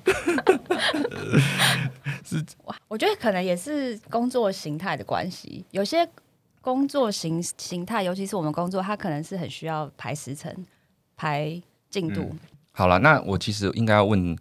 [2.24, 2.44] 是
[2.88, 6.08] 我觉得可能也是工作形态的关系，有些
[6.60, 10.52] 工作形形态，尤其是我们工作，它可能是很需要排时程、
[11.16, 12.34] 排进度。
[12.72, 14.36] 好了，那我其实应该要问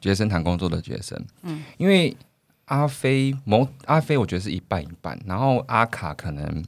[0.00, 2.16] 学生谈工作的学生，嗯，因为
[2.64, 6.64] 阿飞某阿飞，我觉得是一半一半，然后阿卡可能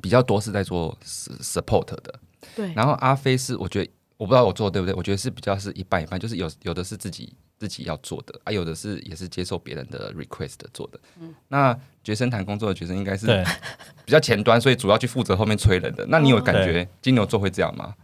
[0.00, 2.14] 比较多是在做 s- support 的，
[2.56, 11.00] 对，然后阿飞是我觉得我不知道我做对不对，我觉得是比较是一半一半，就是有有的是自己自己要做的，啊，有的是也是接受别人的 request 做的。
[11.20, 11.34] 嗯。
[11.48, 13.26] 那学生谈工作的学生应该是，
[14.04, 16.06] 比较前端，所以主要去负责后面催人的。
[16.08, 17.94] 那你有感觉金牛座会这样吗？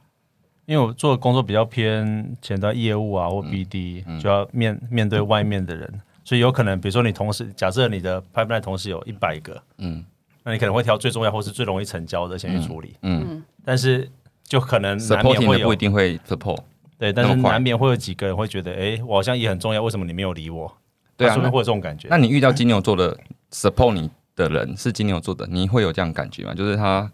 [0.66, 4.18] 因为我做的工作比较偏前端业务啊或 BD，、嗯。
[4.20, 10.04] 就要面面对外面的人，所以有可能比如说你同时假设你的 pipeline 同时有一百个，嗯
[10.44, 14.08] 那你可能会挑最重要或是最容易成交的先去处理，嗯但是
[14.42, 16.58] 就可能难免会有不一定会 support。
[16.98, 20.72] 对，但是难免会有几个人会觉得，哎、我好像也很重要，为什么你没有理我？
[21.16, 22.08] 对啊说不定会有这种感觉。
[22.08, 23.18] 那你遇到金牛座的
[23.50, 26.54] support 你的人是金牛座的，你会有这样感觉吗？
[26.54, 27.10] 就是他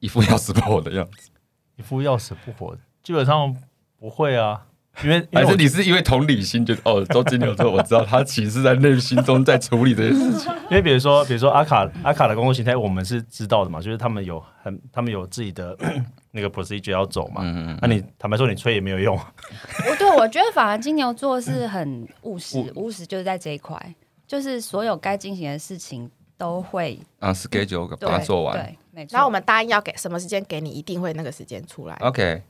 [0.00, 1.30] 一副要 support 的样子，
[1.76, 3.56] 一副要死不活的，基本上
[3.98, 4.66] 不会啊，
[5.02, 10.52] 因为 还是你是因为同理心觉得哦，做金牛座，我知道他其实在内心中在处理这些事情。
[10.70, 15.76] 因为比如说，比如说阿卡阿卡的工作形态，我们是知道的嘛，就是他们有很他们有自己的
[16.32, 17.42] 那个 procedure 要走嘛。
[17.44, 19.16] 嗯嗯那、你坦白说，你催也没有用。
[19.16, 23.94] 我对我觉得反而金牛座是很务实，务实就是在这一块，
[24.26, 28.56] 就是所有该进行的事情都会啊，schedule 把它做完。
[28.56, 29.14] 对，没错。
[29.14, 31.94] 然后我们答应要给什么时间给你，一定会那个时间出来。
[32.00, 32.42] OK，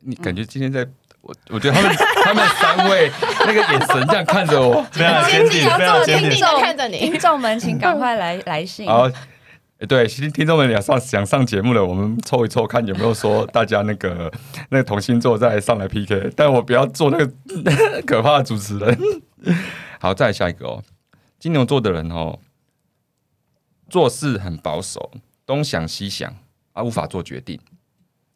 [0.00, 0.86] 你感觉今天在
[1.22, 6.60] 我我觉得他们他们三位那个眼神这样看着我， 非常坚定，非常坚定的。
[6.60, 8.86] 看着你听众们，请赶快来来信。
[8.86, 9.10] 然后。
[9.78, 14.30] 诶对，其实听众们想上想上节目了，我们凑一凑看有没有说大家那个
[14.68, 17.26] 那个同星座再上来 PK，但我不要做那个
[18.02, 18.98] 可怕的主持人。
[19.98, 20.82] 好，再来下一个哦，
[21.38, 22.38] 金牛座的人哦，
[23.88, 25.12] 做事很保守，
[25.46, 26.30] 东想西想
[26.74, 27.58] 啊，无法做决定。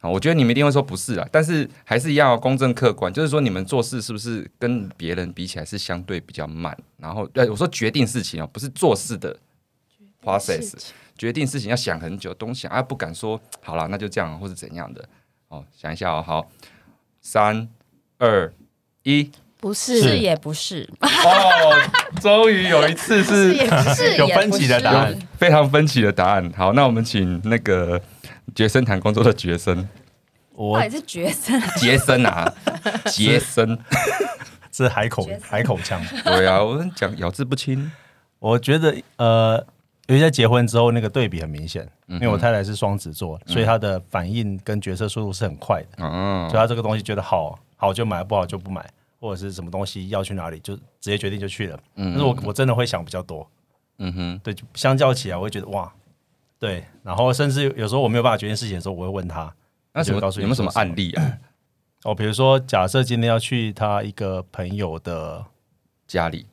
[0.05, 6.77] 好，我觉得你们一定会说不是啦，但是还是要公正客观，就是说你们做事是不是跟别人比起来是相对比较慢？
[6.99, 9.35] 然后，呃，我说决定事情哦，不是做事的
[10.23, 10.75] process，
[11.17, 15.03] 决定事情要想很久，东想啊不敢说好了，那就这样，或是怎样的
[15.49, 16.51] 哦，想一下哦，好，
[17.23, 17.67] 三
[18.19, 18.53] 二
[19.05, 21.09] 一，不是是也不是，哦，
[22.21, 26.53] 终于有一次是也不是有分歧的答案非常分歧的答案。
[26.55, 27.99] 好，那我们请那个
[28.55, 29.89] 学生谈工作的学生。
[30.53, 31.61] 我也是杰森？
[31.77, 32.53] 杰森啊，
[33.11, 33.77] 杰森，
[34.71, 36.01] 是海口海口腔。
[36.25, 37.91] 对啊，我们讲咬字不清，
[38.39, 39.57] 我觉得呃，
[40.07, 45.89] 尤其在结婚之后，那个对比很明显，嗯因为我太太是双子座，所以她的反应跟决策速度是很快的。
[45.99, 51.77] 嗯，所以她这个东西觉得好好就买，不好就不买，或者是什么东西要去哪里就直接决定就去了。
[51.97, 52.13] 嗯。
[52.13, 53.45] 但是我我真的会想比较多，
[53.99, 55.93] 嗯哼，对，就相较起来，我会觉得哇，
[56.65, 59.53] 对，然后甚至有时候我没有办法决定事情的时候，我会问他。
[59.93, 61.23] 那什么告诉你有没有什么案例啊？
[62.05, 65.45] 哦，比如说，假设今天要去他一个朋友的
[66.07, 66.47] 家里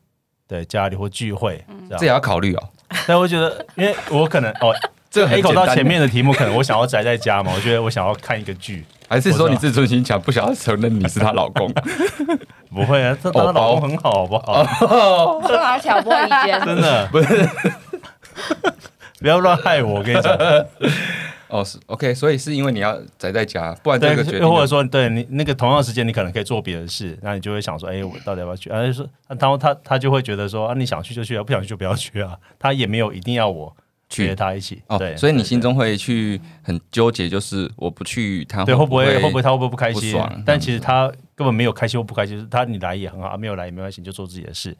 [0.46, 2.70] 对家里或聚会，这，这也要考虑哦，
[3.08, 4.76] 但我觉得，因为我可能哦，
[5.10, 11.74] 这一口到前面的题目，可能我想要宅在家嘛，我觉得我想要看一个剧， 还是说你自尊心强，不想要承认你是她老公？
[12.70, 15.40] 不会啊，她她老公很好，好不好？
[15.48, 16.60] 干嘛挑拨离间？
[16.66, 17.50] 真的不是，
[19.22, 20.36] 不要乱害我，我跟你讲。
[21.52, 28.70] 哦，是 OK，所以是因为你要宅在家，不然这个决，定或者说，对你那个同样时间，你可能可以做别的事，那你就会想说，哎、我到底要不要去？
[28.70, 32.38] 啊，就说，然后他他就会觉得说，啊，你想去就去啊，不想去就不要去啊。
[32.58, 33.76] 他也没有一定要我
[34.08, 40.18] 去约他一起，哦对，，所以你心中会去很纠结，就是我不去，他对会不会会会不会他会不会不开心？
[40.46, 44.74] 但其实他根本没有开心或不开心，就是他你来也很好，啊没有来也没关系，你就做自己的事。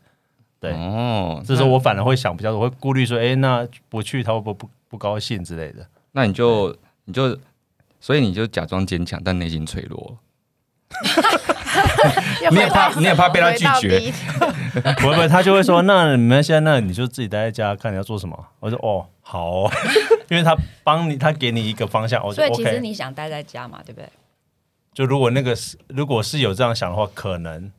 [0.62, 5.86] 对，哦，这时候我反而会想比较多，我会顾虑说，哎、那不去他会不会不不高兴之类的。
[6.12, 7.36] 那你就你就，
[8.00, 10.20] 所以你就假装坚强，但内心脆弱。
[12.52, 14.14] 你也怕你也怕被他拒绝
[15.00, 18.48] 不会不会，他就会说，那你们现在那你就自己待在家，看你要做什么。
[18.60, 19.72] 我说哦，好哦，
[20.30, 22.80] 因为他帮你，他给你一个方向，我就所以其实。
[22.80, 24.08] 你想待在家嘛，对不对？
[24.94, 27.72] 就如果那个是，如果是有这样想的话，可能，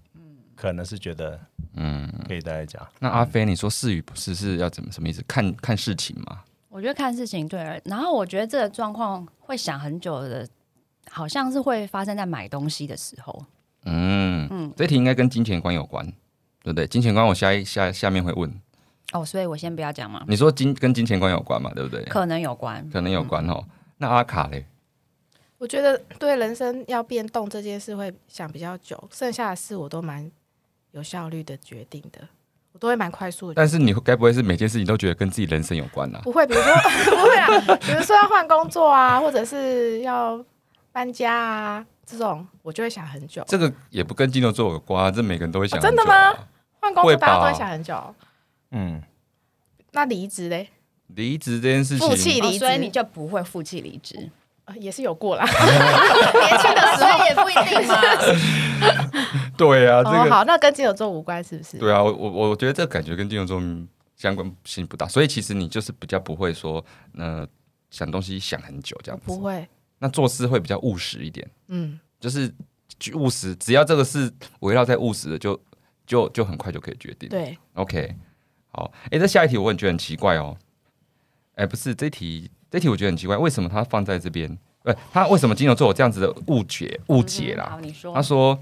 [0.62, 1.40] 可能是觉得
[1.74, 2.86] 嗯，可以大家讲。
[3.00, 5.20] 那阿飞，你说是与不是是要怎么什么意思？
[5.26, 6.44] 看看事情嘛。
[6.68, 10.48] 我觉得看事情对，然后我觉得这个状况会想很久的，
[11.10, 13.44] 好像是会发生在买东西的时候。
[13.86, 16.06] 嗯嗯这题应该跟金钱观有关，
[16.62, 16.86] 对不对？
[16.86, 18.48] 金钱观我下一下下面会问，
[19.12, 22.04] 哦，所以我先不要讲嘛，你说金跟金钱观有关嘛，对不对？
[22.04, 22.88] 可能有关。
[22.88, 23.64] 可能有关哦。
[23.96, 24.64] 那阿卡嘞？
[25.58, 30.30] 我觉得对人生要变动这件事会想比较久，剩下的事我都蛮
[30.92, 32.20] 有效率的决定的，
[32.72, 33.54] 我都会蛮快速的。
[33.54, 36.20] 但是你该不会是每件事情都觉得跟自己人生有关啊？
[36.22, 36.72] 不会，比如说
[37.10, 40.42] 不会啊，比如说要换工作啊，或者是要
[40.92, 43.42] 搬家啊，这种我就会想很久。
[43.46, 46.34] 这个也不跟金牛座有关、啊，这每个人都会想、哦真的吗？
[46.80, 48.14] 换工作大家都会想很久。
[48.72, 49.02] 嗯，
[49.92, 50.68] 那离职嘞，
[51.08, 54.30] 离职这件事情，负气离职哦所以你就不会负气离职，呃
[54.78, 58.00] 也是有过啦， 年轻的时候也不一定嘛。
[59.56, 61.78] 对啊，这哦，个、好，那跟金牛座无关是不是？
[61.78, 66.84] 对啊，我我我觉得这个感觉跟金牛座嗯相关性不大，所以其实你就是比较不会说，
[67.16, 67.46] 呃，
[67.90, 69.26] 想东西想很久这样子。
[69.26, 72.52] 不会，那做事会比较务实一点，嗯，就是
[73.14, 75.60] 务实，只要这个事围绕在务实的，就
[76.06, 77.28] 就就很快就可以决定。
[77.28, 78.14] 对，OK，
[78.72, 80.56] 好，哎、这下一题我也觉得很奇怪哦。
[81.54, 84.48] 哎、不是这一题，这一题我觉得很奇怪，为什么他放在这边？
[84.82, 87.68] 不，他为什么金牛座有这样子的误解误解啦？
[87.72, 88.22] 好，你说他。
[88.22, 88.58] 说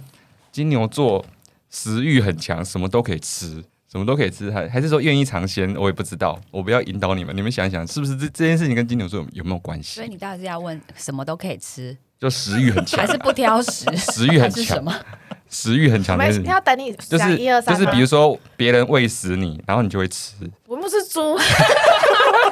[0.50, 1.24] 金牛座
[1.70, 5.72] 食欲很强，什么都可以吃，什么都可以吃，还还是说愿意尝鲜？
[5.76, 9.94] 我也不知道，我不要引导你们，你们想一想，是不是这这件事情跟金牛座有有没有关系？
[9.94, 13.86] 所以你到底是要问什么都可以吃，就食欲很 强还，是不挑食？
[13.96, 14.92] 食欲很强，还是什么？
[15.48, 16.42] 食欲很强这件事。
[16.42, 20.34] 要等你就是一二三，就是比如说别人喂食你，然后你就会吃。
[20.66, 21.36] 我们不是猪，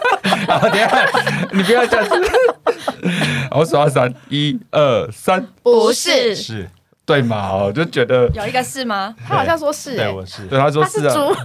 [0.48, 1.08] 好，等一下
[1.52, 2.14] 你不要这样子。
[3.50, 6.68] 我数到三，一二三，不是是，
[7.06, 7.54] 对嘛？
[7.54, 9.14] 我就觉得，有一个是吗？
[9.26, 11.36] 他好像说是、对，欸，我是，对他说他是是啊，猪，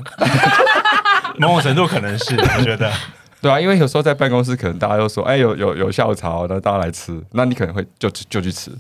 [1.39, 2.91] 某种程度可能是，我觉得，
[3.41, 8.71] 对啊，因为有时候在办公室，可能大家都说，哎，有有有下午茶哦，那大家来吃，那你可能会就就去吃。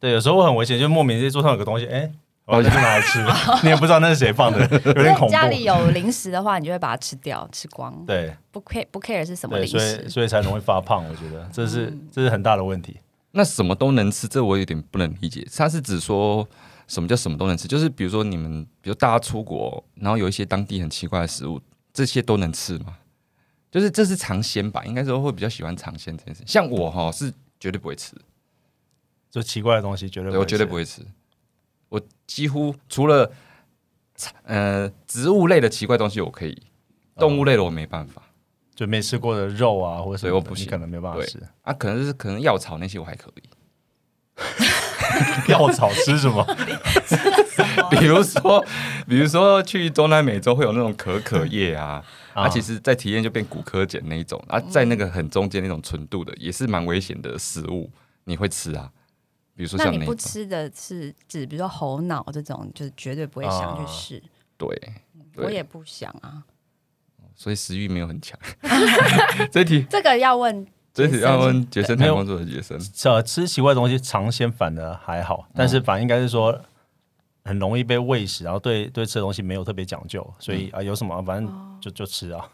[0.00, 2.10] 对，有时候会很危险，就莫名在桌上有个东西，哎，
[2.56, 3.18] 我就拿来吃，
[3.62, 5.32] 你也不知道那是谁放的， 有点恐怖。
[5.32, 8.04] 家里有零食的话，你就会把它吃掉，吃光。
[8.06, 10.08] 对不 care 不 care 是什么对，所以零食。
[10.08, 12.96] 所以才容易发胖，我觉得这是这是很大的问题。
[13.32, 15.46] 那什么都能吃，这我有点不能理解。
[15.54, 16.48] 他是指说
[16.86, 17.68] 什么叫什么都能吃？
[17.68, 21.60] 就是比如说你们，比如大家出国，然后有一些当地很奇怪的食物，
[21.92, 22.96] 这些都能吃吗？
[23.70, 24.82] 就是这是尝鲜吧？
[24.86, 26.42] 应该说会比较喜欢尝鲜这件事。
[26.46, 27.30] 像我哈是
[27.60, 28.16] 绝对不会吃，
[29.30, 31.02] 就奇怪的东西绝对对我绝对不会吃。
[31.88, 33.30] 我几乎除了
[34.44, 36.62] 呃植物类的奇怪东西我可以，
[37.16, 38.22] 动物类的我没办法。
[38.74, 41.42] 就没吃过的肉啊，或者什么的对我不行可能没办法对吃。
[41.62, 43.48] 啊，可能是可能药草那些我还可以，
[45.50, 46.46] 药草吃什么？
[47.90, 48.64] 比如说，
[49.08, 57.90] 比如说去中南美洲会有那种可可叶啊，啊，其实在体验就变骨科碱那一种啊，在那个很中间那种纯度的，也是蛮危险的食物，
[58.24, 58.92] 你会吃啊？
[59.58, 64.22] 比如说那你不吃的是指，比如说猴脑这种，就是绝对不会想去啊试。
[64.56, 64.68] 对
[65.34, 66.44] 对我也不想啊。
[67.34, 68.38] 所以食欲没有很强。
[69.50, 72.78] 这一题，这个要问这一题要问杰森没有谈工作的杰森，
[73.12, 76.56] 呃，吃奇怪的东西尝鲜反而还好，但是反而应该是说
[77.44, 82.48] 很容易被喂食，然后对对吃的东西没有特别讲究，所以啊有什么反正就就吃啊，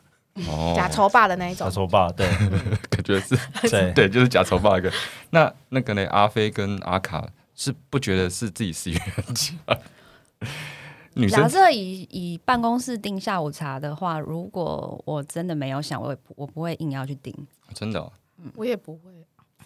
[0.49, 2.27] 哦假丑霸的那一种假，丑霸对
[2.90, 3.37] 感觉是
[3.70, 4.92] 对对，就是假丑霸一个。
[5.31, 6.05] 那那个呢？
[6.11, 9.57] 阿飞跟阿卡是不觉得是自己食欲很强？
[11.16, 17.33] 女生假设以以办公室订下午茶的话，如果我真的没有想，我也不我不会硬要去订。
[17.73, 18.12] 真的哦
[18.57, 19.11] 我也不会，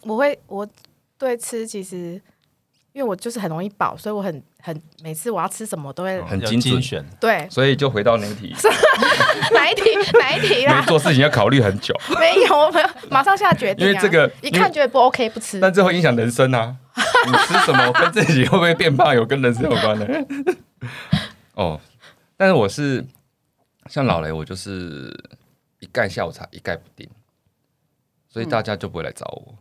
[0.03, 0.69] 我会我
[1.17, 2.21] 对吃其实。
[2.93, 7.47] 因为我就是很容易饱，所以我很很每次我要吃什么都会、要很精选，对。
[7.51, 8.55] 所以就回到那一题，
[9.53, 9.83] 哪一题？
[10.19, 13.89] 哪一题啦，做事情要考虑很久，没有没有，马上下决定、啊。
[13.89, 16.77] 因为这个一看觉得不 OK 不吃，但这会影响人生啊！
[17.27, 20.27] 你吃什么 跟自己会不会变胖有跟人生有关的。
[21.55, 21.81] 哦，
[22.37, 23.05] 但是我是
[23.87, 25.15] 像老雷，我就是
[25.79, 27.09] 一概下午茶一概不定，
[28.29, 29.55] 所以大家就不会来找我。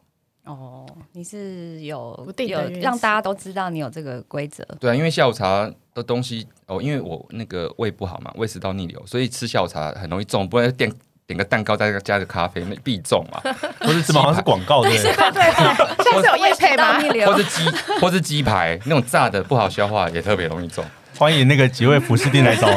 [0.48, 4.64] 哦，你是有不定有让大家都知道你有这个规则。
[4.80, 10.92] 对啊，因为下午茶的东西哦，因为我那个胃不好嘛，胃食道逆流，所以吃下午茶很容易中，不然点
[11.26, 13.42] 点个蛋糕再加个咖啡，那必中嘛。
[13.82, 15.14] 不是怎么好像是广告对不对？
[15.14, 17.00] 对对对，下次有叶配吗？
[17.26, 17.70] 或是鸡，
[18.00, 20.84] 或是鸡排那种炸的不好消化，也特别容易中。
[21.18, 22.68] 欢迎那个几位服饰店来找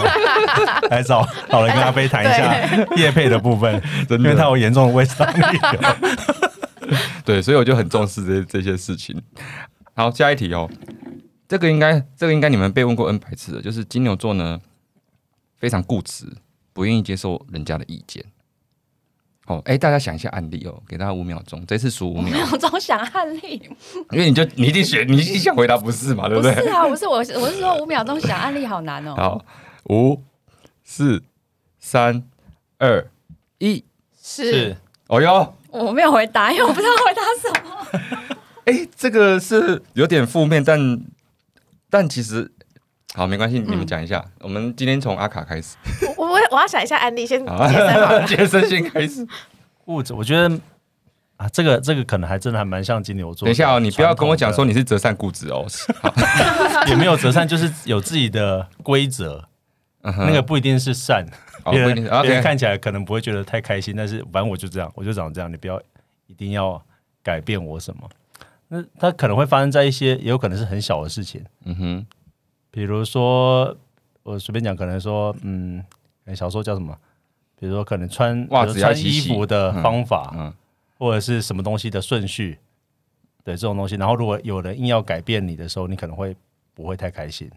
[0.89, 6.50] 来找老人跟阿飞谈一下叶配的部分，因为他有严重的胃食道逆流。
[7.25, 9.21] 对，所以我就很重视这这些事情。
[9.95, 10.71] 好，下一题哦，
[11.49, 14.61] 这个应该这个应该你们被问过 N 百次了，就是金牛座呢
[15.57, 16.27] 非常固执，
[16.73, 18.25] 不愿意接受人家的意见。
[19.47, 23.61] 哦，哎，大家想一下案例哦，给大家五秒钟，这次数五秒，我总想案例，
[24.13, 26.55] 因为你就你一定选，你一定想回答不是嘛，对不对？
[26.55, 29.15] 不是啊，不是我，我是说五秒钟想案例好难哦。
[29.17, 29.45] 好，
[29.89, 30.23] 五、
[30.85, 31.21] 四、
[31.81, 32.23] 三、
[32.79, 33.11] 二、
[33.59, 33.85] 一，
[34.23, 34.77] 是
[35.09, 38.37] 哦哟，我没有回答，因为我不知道回答什么。
[38.67, 41.01] 哎，这个是有点负面，但
[41.89, 42.51] 但其实
[43.15, 44.25] 好没关系，你们讲一下。
[44.41, 45.77] 我们今天从阿卡开始，
[46.17, 48.25] 我我我要想一下案例，先好解释好了。
[48.27, 49.27] 杰森先开始。
[49.87, 50.49] 物质，我觉得
[51.37, 53.47] 啊，这个这个可能还真的还蛮像金牛座。
[53.47, 55.67] 等一下哦，你不要跟我讲说你是折善固执哦。
[55.99, 59.49] 好，也没有折善，就是有自己的规则，
[60.03, 61.25] 嗯那个不一定是善，
[61.65, 65.81] 哦别人别人看起来可能不会觉得太开心，但是反正我就这样，我就长这样，你不要
[66.27, 66.83] 一定要
[67.23, 68.09] 改变我什么。
[68.69, 72.07] 那它可能会发生在一些，也有可能是很小的事情，嗯哼，
[72.71, 73.77] 比如说
[74.23, 75.85] 我随便讲，可能说，嗯，
[76.25, 76.97] 哎小说叫什么？
[77.59, 80.55] 比如说可能穿袜子穿衣服的方法，嗯
[80.99, 82.59] 或者是什么东西的顺序，
[83.43, 83.97] 对这种东西。
[83.97, 86.37] 然后如果有人硬要改变你的时候，你可能会
[86.75, 87.51] 不会太开心？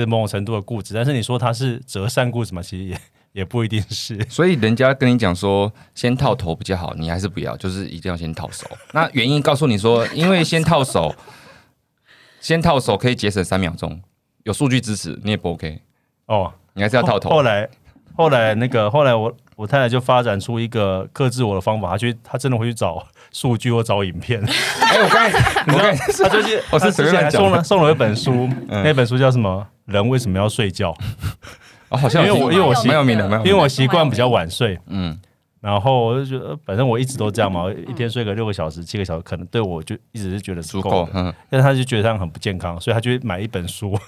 [0.00, 0.94] 是某种程度的固执。
[0.94, 2.62] 但是你说他是折善固执嘛？
[2.62, 2.98] 其实也
[3.32, 4.18] 也不一定是。
[4.28, 8.66] 所以人家跟你讲说先套头比较好，你还是不要，就是一定要先套手。
[8.92, 11.14] 那原因告诉你说，因为先套手，
[12.40, 14.00] 先套手可以节省三秒钟，
[14.44, 15.82] 有数据支持，你也不 OK，
[16.26, 17.30] 哦，你还是要套头。
[17.30, 17.68] 后来
[18.18, 24.42] 后来那个后来我我太太就发展出一个克制我的方法，她去她真的会去找数据或找影片。
[24.82, 29.64] 哎，我刚才， 我刚才她最近 我是她之前还随便乱讲的送了送了一本书，嗯那本书叫什么？
[29.86, 30.94] 人为什么要睡觉？
[31.90, 33.50] 哦，好像因为我因为我习蛮有名的，蛮有名的。
[33.50, 35.18] 因为我习惯比较晚睡，嗯，
[35.62, 40.60] 然后我就觉得，反正我一直都这样嘛，我一天睡个六个小时、七个小时，可能对我就一直是觉得。
[40.60, 43.98] 足够嗯，但是他就觉得这样很不健康，所以他就会买一本书，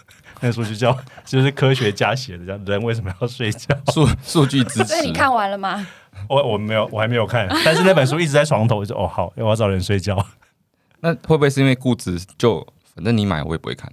[0.40, 3.74] 那书就叫 就是科学家写的，叫《人为什么要睡觉》。
[3.92, 5.06] 数数据支持所以。
[5.06, 5.86] 你看完了吗？
[6.28, 10.26] 我我没有，我还没有看，但是那本书一直在床头，我就哦好，我要早点睡觉，
[11.00, 12.18] 那会不会是因为固执？
[12.36, 13.90] 就反正你买我也不会看，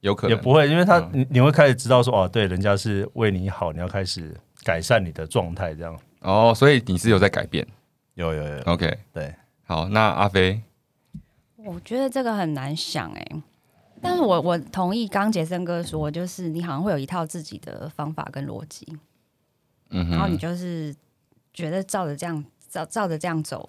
[0.00, 7.64] 有可能也不会，因为他嗯你你会开始知道说哦，对，人家是为你好，你要开始改善你的状态，这样哦，所以你是有在改变。
[8.14, 9.34] 有有有，OK，对，
[9.66, 10.62] 好，那阿飞，
[11.56, 13.26] 我觉得这个很难想哎、
[14.06, 18.86] 但是我我同意刚杰森哥说，就是你好像会有一套自己的方法跟逻辑，
[19.90, 20.94] 嗯然后你，就是
[21.52, 23.68] 觉得照着这样照照着这样走，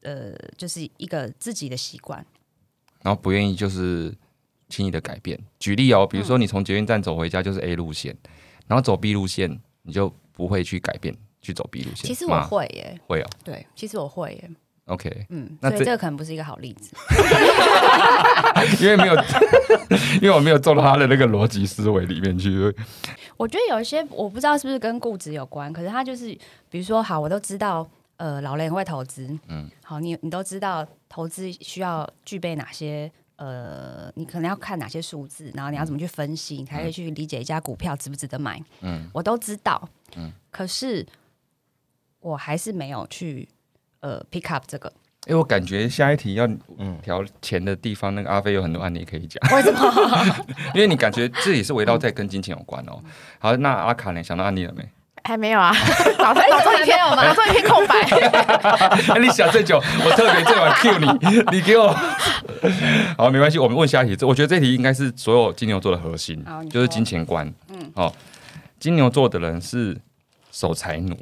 [0.00, 2.24] 呃，就是一个自己的习惯。
[3.02, 4.12] 然后不愿意就是
[4.70, 5.38] 轻易的改变。
[5.58, 8.16] 举例哦，比如说你从捷运站走回家就是 A 路线，
[8.66, 12.06] 然后走 B 路线，你就不会去改变去走 B 路线。
[12.06, 14.50] 其实我吗会耶、会哦对，其实我会耶、
[14.88, 16.94] ，OK，嗯，那这所以这个可能不是一个好例子。
[18.82, 19.14] 因为没有，
[20.20, 22.74] 因为我没有做到他的那个逻辑思维里面去。
[23.36, 26.36] 我觉得有一些我不知道是不是跟固执有关，可是他就是，
[26.68, 29.64] 比如说，好，我都知道，呃，老雷很会投资，嗯。
[29.64, 39.04] 嗯，好，你你都知道投资需要具备哪些，呃，你可能要看哪些数字，然后你要怎么去分析，你才可以去理解一家股票值不值得买，嗯。
[39.04, 41.06] 嗯，我都知道，嗯嗯，可是
[42.18, 43.48] 我还是没有去，
[44.00, 44.92] 呃，pick up 这个，
[45.26, 46.46] 因为我感觉下一题要
[46.78, 50.36] 嗯，调钱的地方，那个阿飞有很多案例可以讲，为什么？
[50.74, 53.02] 因为你感觉这也是围绕在跟金钱有关哦。
[53.38, 54.22] 好，那阿卡呢？
[54.22, 54.88] 想到案例了没？
[55.24, 55.70] 还没有啊，
[56.20, 58.00] 脑中脑中一片空白。
[59.12, 61.94] 哎，你想最久，我特别最晚 Q 你，你给我。
[63.18, 64.16] 好，没关系，我们问下一题。
[64.16, 67.46] 这我觉得这题应该是所有金牛座的核心就是金钱观。
[67.68, 68.14] 嗯嗯，好、
[68.80, 69.94] 金牛座的人是
[70.50, 71.14] 守财奴，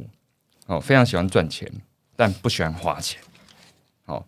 [0.67, 1.69] 哦，非常喜欢赚钱，
[2.17, 3.21] 但不喜欢花钱。
[4.07, 4.25] 好、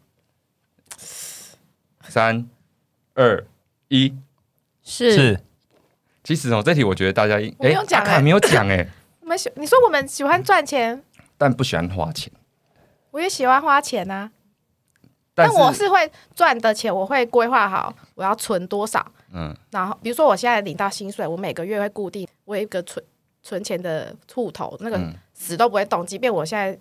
[2.09, 2.49] 三、
[3.15, 3.45] 二、
[3.89, 4.15] 一。
[4.83, 5.41] 是是
[6.25, 8.89] 其实哦，这题我觉得大家应我没有讲欸阿卡没有讲哎，
[9.21, 11.03] 我们喜你说我们喜欢赚钱，
[11.37, 12.33] 但不喜欢花钱。
[13.11, 14.31] 我也喜欢花钱呐、
[15.35, 23.05] 但但我是会赚的钱，我会规划好我要存多少，嗯然后比如说我现在领到薪水，我每个月会固定我有一个存
[23.43, 26.79] 存钱的户头，那个嗯死都不会动，即便我现在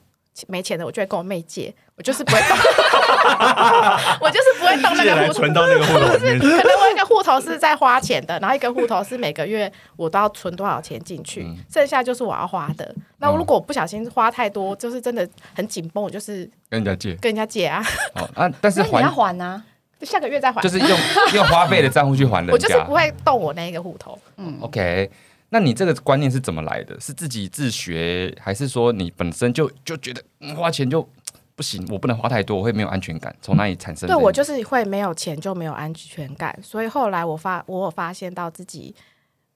[0.48, 2.58] 没钱的，我就会跟我妹借，我就是不会动，
[4.22, 5.28] 我就是不会动那借个户头。
[5.28, 6.40] 来存到那个户头里面。
[6.58, 12.94] 可能我一个户头是在花钱的，然后一个户头是每个月我都要存多少钱进去，嗯剩下就是我要花的。
[13.20, 17.14] 那如果我不小心花太多，就是真的很紧绷，我就是跟人家借。
[17.16, 17.84] 跟人家借啊。
[18.14, 19.64] 好啊，但是还你要还还啊，
[20.02, 20.62] 下个月再还。
[20.62, 20.90] 就是用
[21.34, 22.54] 用花费的账户去还人家。
[22.54, 24.18] 我就是不会动我那一个户头。
[24.38, 25.10] 嗯，OK，
[25.50, 27.00] 那你这个观念是怎么来的？
[27.00, 31.08] 是自己自学，还是说你本身就就觉得、嗯花钱就
[31.56, 33.36] 不行，我不能花太多，我会没有安全感？
[33.42, 34.08] 从哪里产生？
[34.08, 38.94] 对我就是会没有钱就没有安全感，所以后来我发我有发现到自己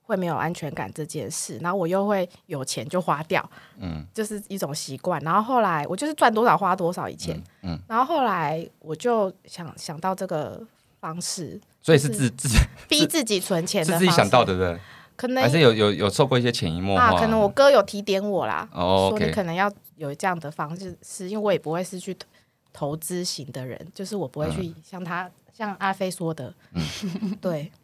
[0.02, 3.48] 会没有安全感这件事，然后我又会有钱就花掉，
[3.80, 5.22] 嗯就是一种习惯。
[5.22, 10.66] 然后后来我就是赚多少花多少以前，嗯，然后后来我就想想到这个
[11.00, 14.80] 方式，所以是自自己逼自己存钱的是自己想到的，对？
[15.16, 17.20] 可能还是有有有受过一些潜移默啊，化？
[17.20, 22.26] 可能我哥有提点我啦，哦说你可能要有这样的方式，是因为我也不会是去投
[22.74, 24.52] 投资型的人，就是我不会嗯。
[24.56, 26.54] 去像他、像阿飞说的，
[27.42, 27.81] 对，那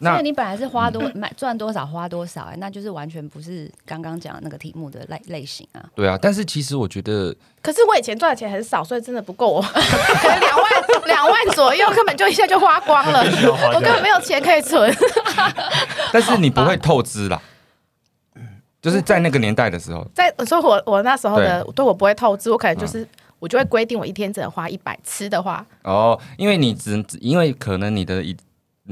[0.00, 5.84] 所以你本来是花多买赚多少花多少、哎，那就是完全不是刚刚讲的那个题目的类类型啊。
[5.94, 10.70] 对啊，但是其实我觉得可是我以前赚的钱很少，所以真的不够我， 可能两万
[11.06, 13.20] 两万左右，根本就一下就花光了，
[13.74, 14.94] 我根本没有钱可以存。
[16.12, 17.40] 但是你不会透支啦，
[18.80, 21.84] 就是在那个年代的时候，在我说我我那时候的对。
[21.84, 23.06] 我不会透支，我可能就是、
[23.40, 28.36] 我就会规定我一天只能花一百，吃的话，哦，因为你只因为可能你的一你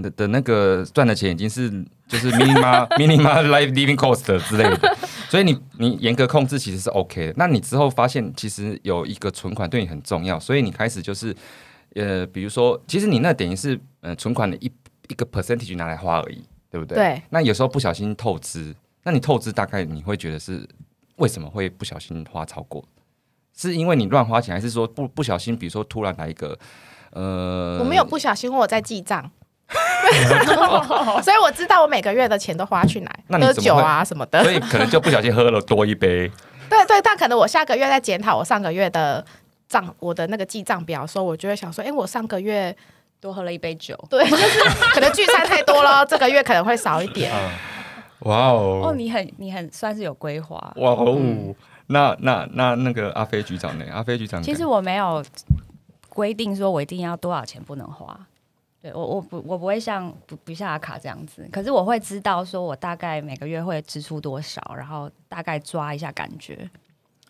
[0.02, 1.70] 的的那个赚的钱已经是
[2.06, 4.96] 就是 minima minima life living cost 之类的，
[5.28, 7.34] 所以你你严格控制其实是 OK 的。
[7.36, 11.34] 那你之后发现其实有一个存款对你很重要，所以你开始就是
[11.94, 14.70] 呃，比如说，其实你那等于是呃存款的一
[15.08, 16.96] 一个 percentage 拿来花而已，对不对？。
[16.96, 18.74] 对，那有时候不小心透支，
[19.04, 20.68] 那你透支大概你会觉得是
[21.16, 22.84] 为什么会不小心花超过？
[23.56, 26.58] 是因为你乱花钱，还是说不不小心，比如说突然来一个
[27.12, 29.30] 呃，我没有不小心，我在记账。
[31.22, 34.42] 所以我知道我每个月的钱都花去哪，喝酒啊什么的。
[34.42, 36.30] 所以可能就不小心喝了多一杯。
[36.70, 39.24] 对对，但可能我下个月在检讨我上个月的
[39.68, 42.74] 账，我的那个记账表的时候，我就会想说，哎，我上个月
[43.20, 44.60] 多喝了一杯酒对， 就是
[44.92, 47.32] 可能聚餐太多了，这个月可能会少一点。
[47.32, 47.50] 嗯，
[48.30, 50.56] 哇哦，哦，你很你很算是有规划。
[50.76, 51.18] 哇哦，
[51.88, 53.84] 那那那那个阿飞局长呢？
[53.92, 55.24] 阿飞局长，其实我没有
[56.08, 58.18] 规定说我一定要多少钱不能花。
[58.86, 66.70] 对我我不我不会像不不像阿卡这样子，可是我会知道说我大概每个月会支出多少，然后大概抓一下感觉。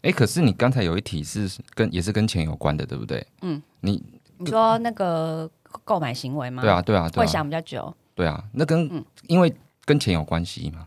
[0.02, 3.26] 哎，可是你刚才有一题是跟也是跟钱有关的，对不对？
[3.40, 4.02] 嗯，你
[4.36, 5.50] 你说那个
[5.82, 6.60] 购买行为吗？
[6.60, 7.94] 对啊，对啊，对会啊，想比较久。
[8.14, 9.50] 对啊，那跟嗯因为
[9.86, 10.86] 跟钱有关系吗。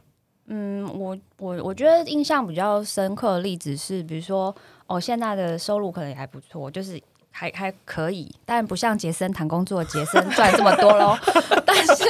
[0.51, 4.55] 嗯，我我我觉得印象比较深刻的例子是，比如说
[4.85, 7.01] 哦，现在的收入可能也还不错，就是
[7.39, 11.17] 还还可以，但不像杰森谈工作，杰森赚这么多喽。
[11.65, 12.03] 但是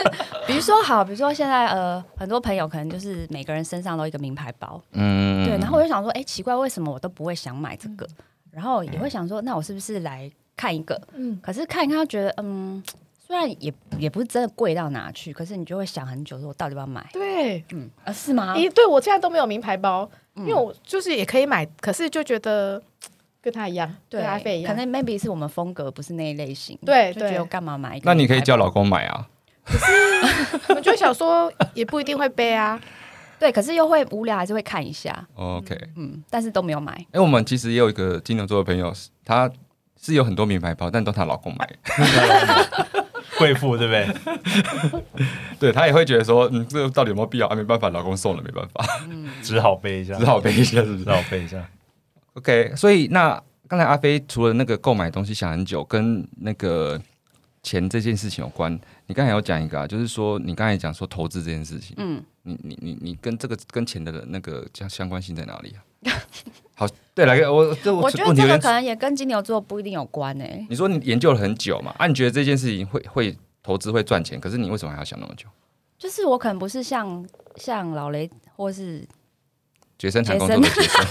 [0.48, 8.08] 比如说好，比如说现在呃，很多朋友可能就是每个人身上都一个名牌包，嗯，对，然后我就想说，哎，奇怪，为什么我都不会想买这个？
[8.50, 10.28] 然后也会想说，那我是不是来
[10.58, 11.00] 看一个？
[11.14, 12.82] 嗯，可是看一看，觉得嗯，
[13.20, 17.08] 虽然也也不是真的贵到哪去，可是你就会想很久，说我到底要不要买？
[17.14, 18.56] 对，嗯，啊，是吗？
[18.58, 22.82] 咦，对我现在都没有名牌包，嗯因为我就是也可以买，可是就觉得
[23.42, 28.06] 跟他一样，对跟阿飞一样，可能 maybe 是我们风格不是那一类型，对对就觉得干嘛买一个？
[28.06, 29.28] 那你可以叫老公买啊。
[29.64, 32.80] 可是我就想说也不一定会背啊。
[33.40, 36.92] 对，可是又会无聊，还是会看一下，OK，嗯，但是都没有买。
[37.14, 39.50] 哎，我们其实也有一个金牛座的朋友，他
[40.02, 41.70] 是有很多名牌包，但都她老公买。
[43.40, 45.02] 贵妇对不对？
[45.58, 47.48] 对他也会觉得说，嗯，这个到底有没有必要？
[47.48, 48.86] 啊，没办法，老公送了，没办法，
[49.42, 51.66] 只好背一下，只好背一下，是不是只好背一下。
[52.34, 57.00] ？OK，所以那刚才阿飞除了那个购买东西想很久，跟那个
[57.62, 58.72] 钱这件事情有关，
[59.08, 65.84] 你刚才有讲一个啊，就是说你刚才讲说投资这件事情，嗯，你你你你跟这个跟钱的那个相相关性在哪里啊？
[66.74, 71.94] 好，对，来个我这我觉得这个可能也跟金牛座不一定有关欸诶、你说你研究了很久嘛？
[71.98, 75.48] 啊，你觉得这件事情会会投资会赚钱，可是你为什么还要想那么久？
[75.98, 77.28] 就是我可能不是像
[77.58, 79.06] 像老雷或是
[80.00, 81.06] 决生谈工作的决生，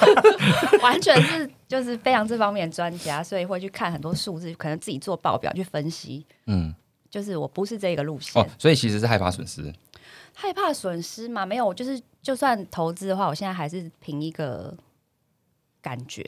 [0.82, 6.24] 完全是就是非常这方面的专家，所以会去看很多数字，可能自己做报表去分析。
[6.46, 6.74] 嗯，
[7.10, 9.72] 就是我不是这个路线，哦，所以其实是害怕损失。
[10.34, 11.46] 害怕损失嘛？
[11.46, 14.76] 没有，我就是就算投资的话，我现在还是凭一个
[15.80, 16.22] 感觉。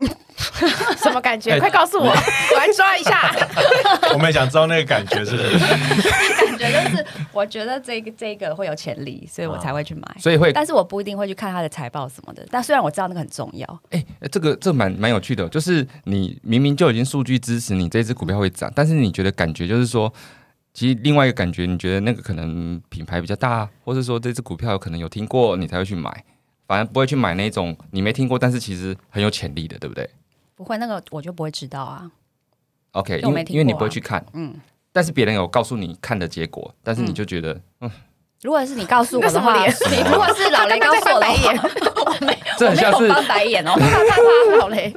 [1.02, 1.52] 什么感觉？
[1.52, 3.30] 哎快告诉我， 我来抓一下。
[4.12, 6.58] 我们也想知道那个感觉是什么？
[6.58, 10.02] 感觉就是我觉得这个这个会有潜力，所以我才会去买。
[10.18, 12.46] 所以会，但是我不一定会去看它的财报什么的。
[12.50, 20.12] 但虽然我知道那个很重要，哎、这个这蛮蛮有趣的，就是你明明就已经数据支持你这只股票会涨，但是你觉得感觉就是说，
[20.74, 26.24] 其实另外一个感觉，你觉得那个可能品牌比较大，或者说这只股票可能有听过，你才会去买，
[26.70, 30.08] 反正不会去买那种你没听过，但是其实很有潜力的，对不对？
[30.54, 32.08] 不会那个我就不会知道啊。
[32.92, 34.54] OK，因为因为你不会去看，嗯，
[34.92, 37.60] 但是别人有告诉你看的结果，但是你就觉得
[38.42, 39.66] 如果是你告诉我的话，
[40.10, 41.52] 如果是老雷告诉我的话，
[42.20, 43.74] 我没这很像是翻白眼哦。
[44.58, 44.94] 老雷，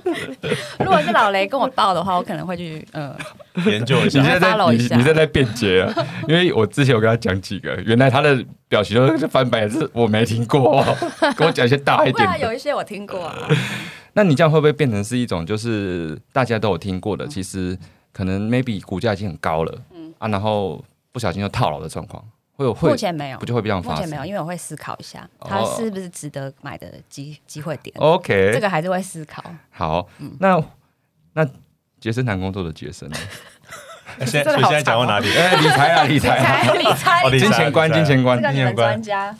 [0.80, 3.14] 如果是老雷跟我报的话，我可能会去嗯，
[3.66, 4.26] 研究一下你。
[4.26, 5.94] 现在在你在在辩解啊？
[6.26, 10.98] 因为我之前有跟他讲几个，原来他的表情都是翻白眼，是我没听过、哦，
[11.36, 12.40] 跟我讲一些大一点。
[12.40, 13.36] 有一些我听过啊。
[14.14, 17.78] 那你这样会不会变成是一种就是大家都有听过的，其实
[18.14, 20.82] 可能 maybe 股价已经很高了，嗯啊，然后
[21.12, 22.24] 不小心就套牢的状况，
[22.56, 25.48] 会有会目前没有不，就会这样发生目前没有，因为我会思考一下，哦。
[25.50, 29.44] 它是不是值得买的机机会点，？OK，这个还是会思考。
[29.72, 30.36] 好，嗯。
[30.40, 30.64] 那
[31.34, 31.48] 那
[32.00, 33.18] 杰森谈工作的杰森呢，
[34.26, 35.28] 现在所以现在讲到哪里？
[35.36, 38.90] 哎，理财啊，理财啊，理财哦金钱观，金钱观金钱观。
[38.90, 39.36] 专家，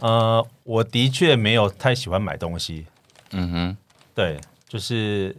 [0.00, 2.86] 呃，我的确没有太喜欢买东西，
[3.30, 3.76] 嗯哼，
[4.14, 5.36] 对，就是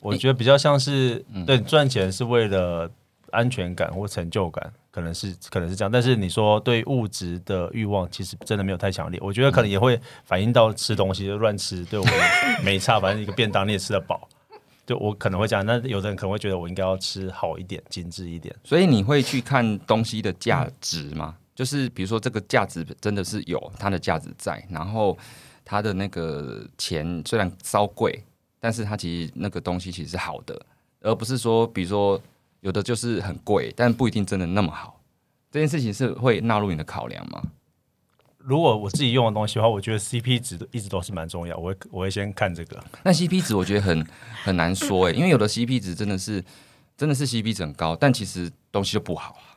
[0.00, 1.44] 我觉得比较像是嗯。
[1.44, 2.88] 对赚钱是为了
[3.32, 5.92] 安全感或成就感，可能是可能是这样。
[5.92, 9.20] 但是你说对物质的欲望，其实真的没有太强烈。
[9.22, 12.06] 我觉得可能也会反映到吃东西就乱吃，对我
[12.64, 14.26] 没差，反正一个便当你也吃得饱。
[14.86, 18.56] 就我可能会这样，那有的人可能会觉得我应该要吃好一点、精致一点。
[18.64, 21.36] 所以你会去看东西的价值吗？
[21.54, 25.18] 就是比如说这个价值真的是有它的价值在，然后
[25.62, 28.22] 它的那个钱虽然稍贵，
[28.58, 30.58] 但是它其实那个东西其实是好的，
[31.02, 32.18] 而不是说比如说
[32.66, 35.00] 有的就是很贵，但不一定真的那么好。
[35.52, 37.40] 这件事情是会纳入你的考量吗？
[38.38, 42.82] 如果我自己用的东西的话，我觉得 CP 值一直都是蛮重要，我会我会先看这个。
[43.04, 44.04] 那 CP 值我觉得很
[44.42, 46.44] 很难说诶、因为有的 CP 值真的是
[46.96, 49.54] 真的是 CP 值很高，但其实东西就不好啊。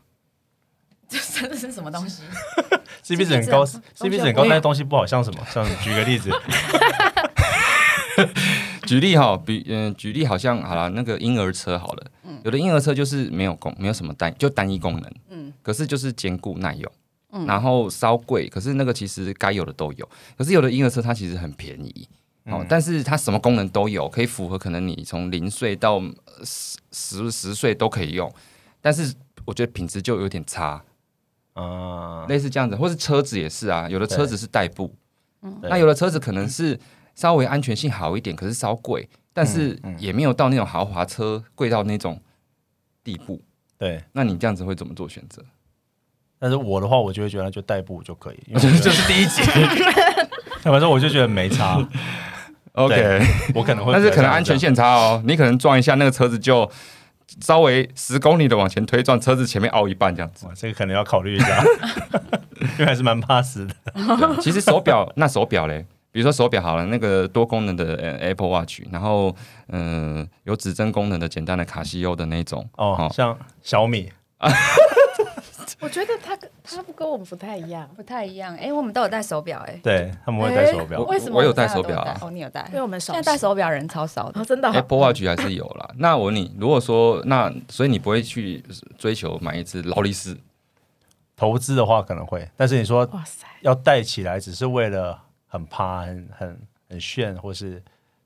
[1.09, 2.21] 这真的是什么东西？
[3.03, 5.43] CP 值很高，CP 值很高，但是东西不好，像什么？
[5.51, 6.29] 像举个例子，
[8.89, 12.11] 举例哈，比嗯、举例好像好了，那个婴儿车好了，
[12.43, 15.53] 有的婴儿车就是没有功，没有什么单，就单一功能，嗯。
[15.61, 16.91] 可是就是坚固耐用，
[17.31, 17.45] 嗯。
[17.45, 22.09] 然后稍贵，可是那个其实该有的都有，可是有的婴儿车它其实很便宜。
[22.45, 28.33] 哦嗯，但是它什么功能都有，可以符合可能你从零岁到呃十十十岁都可以用，
[28.81, 29.13] 但是
[29.45, 30.83] 我觉得品质就有点差，
[31.53, 34.91] 啊，类似这样子，或是车子也是啊，有的车子是代步，
[35.61, 35.69] 对。
[35.69, 36.79] 那有的车子可能是
[37.19, 42.21] 稍微安全性好一点，可是稍贵，但是也没有到那种豪华车贵到那种
[43.03, 43.41] 地步。
[43.77, 44.01] 对。
[44.13, 45.43] 那你这样子会怎么做选择？
[46.39, 49.41] 但是我的话，我就会觉得那就代步就可以，因为这我觉得是第一集
[50.63, 51.85] 反正我就觉得没差，，
[52.71, 53.21] OK，
[53.53, 54.57] 我可能会，但是可能安全。
[54.57, 56.71] 性差哦，你可能撞一下那个车子就
[57.41, 60.45] 稍微十公里的往前推撞，车子前面凹一半这样子。
[60.45, 61.63] 哇，这个可能要考虑一下，
[62.79, 63.75] 因为还是蛮怕死的。
[64.41, 69.35] 其实手表那手表嘞，比如说手表好了，那个多功能的呃 Apple Watch，然后
[69.67, 74.11] 嗯、呃有指针功能的简单的卡西欧的那种哦，像小米，
[75.79, 78.55] 我觉得他跟他跟我们不太一样，不太一样。
[78.57, 80.99] 哎，我们都有戴手表，哎，对他们会戴手表。
[80.99, 81.67] 我，为什么我有戴？
[81.67, 82.17] 手表啊。
[82.21, 82.65] 哦，你有戴。
[82.69, 82.81] 因为？
[82.81, 84.41] 我们手现在戴手表人超少的。
[84.41, 84.71] 哦，，真的哦。
[84.73, 85.89] Apple Watch 还是有啦。
[85.97, 88.63] 那我问你，如果说那所以你不会去
[88.97, 90.35] 追求买一只劳力士？
[91.37, 95.17] 投资的话可能会，但是你说哇塞，要戴起来，只是为了
[95.49, 97.83] 很趴、很很很炫，或是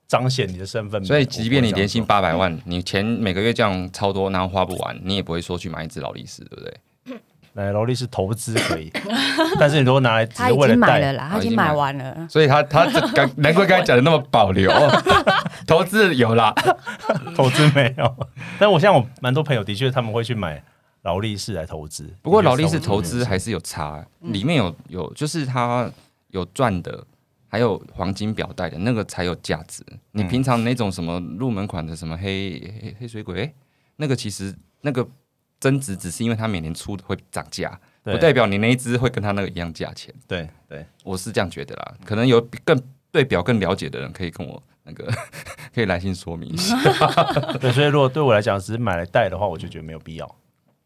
[0.07, 1.03] 彰显你的身份。
[1.03, 6.77] 所以即便你年薪八百万，你钱每个月这样超多，然后花不完，你也不会说去买一只劳力士，对不对？
[7.53, 8.91] 来劳力士投资可以，
[9.59, 12.27] 但是你如果拿来只他已是为戴，经买了啦，他已经买哦已经买完了。
[12.27, 14.71] 所以他他这刚 难怪刚才讲的那么保留，
[15.67, 16.51] 投资有啦。
[17.35, 18.27] 投资没有。
[18.57, 20.63] 但我现在我蛮多朋友的确他们会去买
[21.03, 25.87] 劳力士来投资，不过劳力士投资还是有差，里面有有就是他
[26.31, 27.05] 有赚的，
[27.53, 29.85] 还有黄金表带的那个才有价值。
[30.13, 33.53] 你嗯平常那种什么入门款的什么黑黑黑水鬼，诶
[33.97, 34.51] 那个其实
[34.81, 35.07] 那个
[35.59, 40.11] 增值只是因为它每年出的会涨价，不代表你那一只会跟它那个一样价钱。
[40.27, 42.81] 对对，我是这样觉得啦，可能有更
[43.11, 45.07] 对表更了解的人可以跟我那个
[45.75, 46.75] 可以来信说明一下。
[47.61, 50.35] 对，所以如果对我来讲只是买来戴的话，我就觉得没有必要。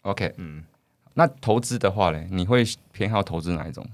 [0.01, 0.65] OK，嗯，
[1.13, 3.87] 那投资的话嘞，你会偏好投资哪一种？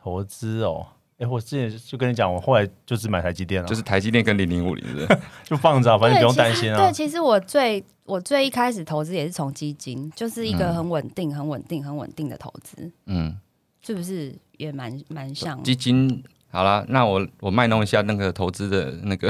[0.00, 0.86] 投资哦，
[1.18, 5.20] 哎，我之前就跟你讲，我后来就只买台积电了，就是台积电跟零零五零，是不是？
[5.44, 6.92] 就放着啊，反正不用担心啊对，。
[6.92, 13.36] 其实我最我最一开始投资也是从基金，就是一个嗯很稳定、很稳定、很稳定的投资，嗯，
[13.82, 15.60] 是不是也蛮蛮像？
[15.64, 19.28] 基金好啦，那我我卖弄一下那个投资的那个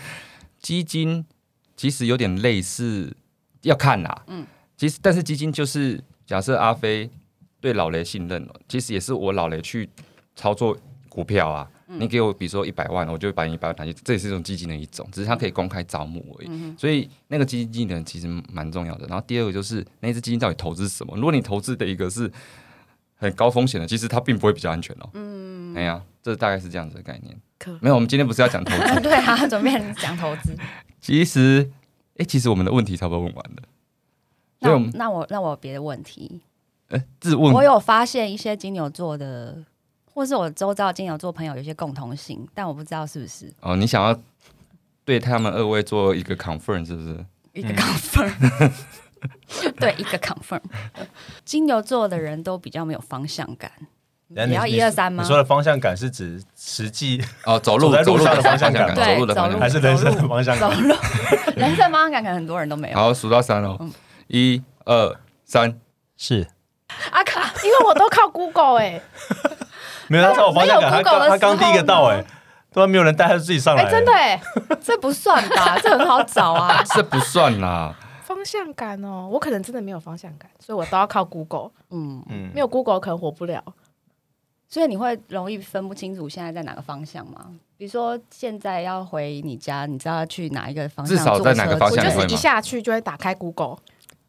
[0.60, 1.24] 基金，
[1.76, 3.16] 其实有点类似，
[3.62, 4.22] 要看啦。
[4.26, 7.08] 嗯，其实但是基金就是假设阿飞
[7.58, 9.88] 对老雷信任了，其实也是我老雷去
[10.36, 10.76] 操作
[11.12, 11.68] 股票啊。
[11.98, 16.74] 你给我比如说一百万，我就会把你一百万拿去，这也是一种基金的一种，只是它可以公开招募而已。
[16.78, 19.06] 所以那个基金经理人其实蛮重要的。
[19.08, 21.14] 然后第二个就是那只基金到底投资什么？
[21.16, 22.32] 如果你投资的一个是
[23.16, 25.10] 很高风险的，其实它并不会比较安全哦。
[25.12, 27.36] 嗯，哎呀，这大概是这样子的概念。
[27.58, 30.56] 可没有，我们今天不是要讲投资， 对啊，怎么变成讲投资？
[30.98, 31.70] 其实，
[32.16, 33.62] 哎，其实我们的问题差不多问完了。
[34.60, 36.40] 那我那那我那我有别的问题，
[36.88, 39.62] 哎，自问我有发现一些金牛座的，
[40.14, 44.18] 或是我周遭的金牛座朋友有一些共同性，但我不知道是不是哦，你想要
[45.04, 47.24] 对他们二位做一个 confirm 是不是？
[47.54, 48.72] 一个 confirm，
[49.78, 50.60] 对，一个 confirm。
[51.44, 53.70] 金牛座的人都比较没有方向感，
[54.28, 55.28] 你要一二三吗你？
[55.28, 59.60] 说的方向感是指实际哦，走路走在路上的方向感走路的方向走路感。
[59.60, 60.80] 还是人生的方向感走？
[60.80, 60.94] 路，
[61.56, 62.96] 人生方向感可能很多人都没有。
[62.96, 63.78] 好，数到三哦，
[64.28, 65.78] 一二三，
[66.16, 66.48] 是
[67.10, 67.52] 阿卡！
[67.64, 69.00] 因为我都靠 Google 哎、
[70.12, 72.22] 没有他朝我方向感，没有他刚他刚第一个到哎，
[72.72, 74.40] 都没有人带他自己上来，哎、真的哎、
[74.82, 75.78] 这不算吧？
[75.82, 76.82] 这很好找啊。
[76.94, 77.94] 这不算啦。
[78.24, 83.62] 方向感哦，我可能真的没有方向感，所以我都要靠 Google，嗯，嗯没有 Google 可能活不了。
[84.68, 87.48] 所以你会容易分不清楚现在在哪个方向吗？
[87.76, 91.14] 比如说现在要回你家，你知道要去哪一个方向？
[91.16, 93.76] 至少在哪个方我向我就是一下去就会打开 Google，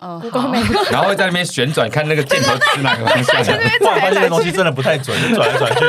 [0.03, 3.43] 哦 Google Map 然后会在那边旋转，看那个箭头指哪个方向，
[3.79, 5.85] 突然发现这东西真的不太准，就转来转去，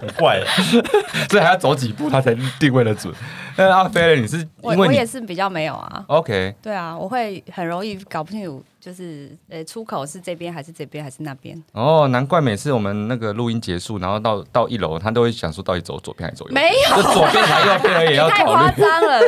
[0.00, 0.40] 很怪。
[1.30, 3.12] 所以还要走几步它才定位的准。
[3.56, 4.20] 那阿飞呢？
[4.22, 6.04] 你是我我因为你也是比较没有啊。
[6.08, 11.56] OK 对啊，我会很容易搞不清楚，就是呃出口是这边还是这边还是那边？
[11.72, 16.64] 哦，难怪每次我们那个录音结束，然后到到一楼，他都会想说到底走左边还是左右边？
[16.64, 18.58] 没有，就左边还是右边也要你太考虑。
[18.58, 19.20] 夸张了，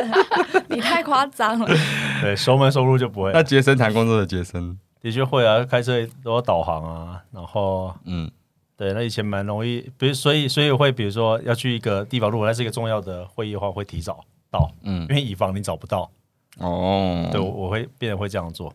[0.67, 1.77] 你太夸张了。
[2.21, 3.43] 对，熟门熟路就不会那。
[3.43, 8.29] 杰森谈工作的杰森，的确会啊，开车都要导航啊，然后嗯，
[8.75, 16.09] 对，那以前蛮容易，比如所以所以会比如说要去一个地方，如果那是一个重要的会议的话，会提早到，嗯因为以防你找不到。
[16.57, 18.73] 哦，对，我我会变得会这样做。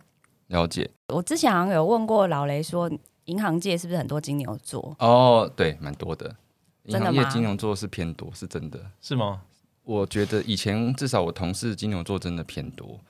[0.49, 0.89] 了解。
[1.09, 2.91] 我之前好像有问过老雷说，
[3.25, 4.95] 银行界是不是很多金牛座？
[4.99, 6.37] 哦，对，蛮多的。
[6.85, 8.79] 银真的吗行业金牛座是偏多，是真的。
[9.01, 9.43] 是吗？
[9.85, 13.01] 我觉得以前至少我同事金牛座真的偏多，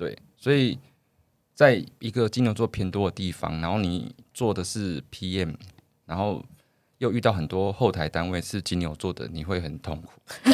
[0.00, 0.78] 对，所以
[1.54, 5.52] 在一个金牛座偏多的地方，然后你做的是 PM，
[6.06, 6.42] 然后
[6.96, 10.08] 又遇到很多后台单位是金牛座的，你会很痛苦。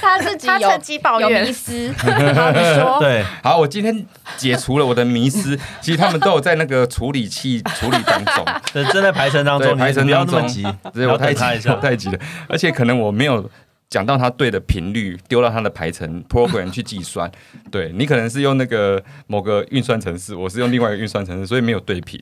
[0.00, 1.90] 他自己有他趁机抱有怨迷，失。
[1.92, 4.06] 好，你说，对， 好，我今天
[4.36, 10.62] 解除了我的迷失，其实他们都有在那个处理器处理当中，正正在排程当中，你排程不要当中那么急，
[10.94, 11.76] 所以我太急了。
[11.80, 12.18] 太急了，
[12.48, 13.50] 而且可能我没有
[13.92, 17.30] 讲到它对的频率，丢到它的排程 program 去计算。
[17.70, 22.18] 对你可能是用那个某个运算程式，我是用另外一个运算程式，所以没有对频。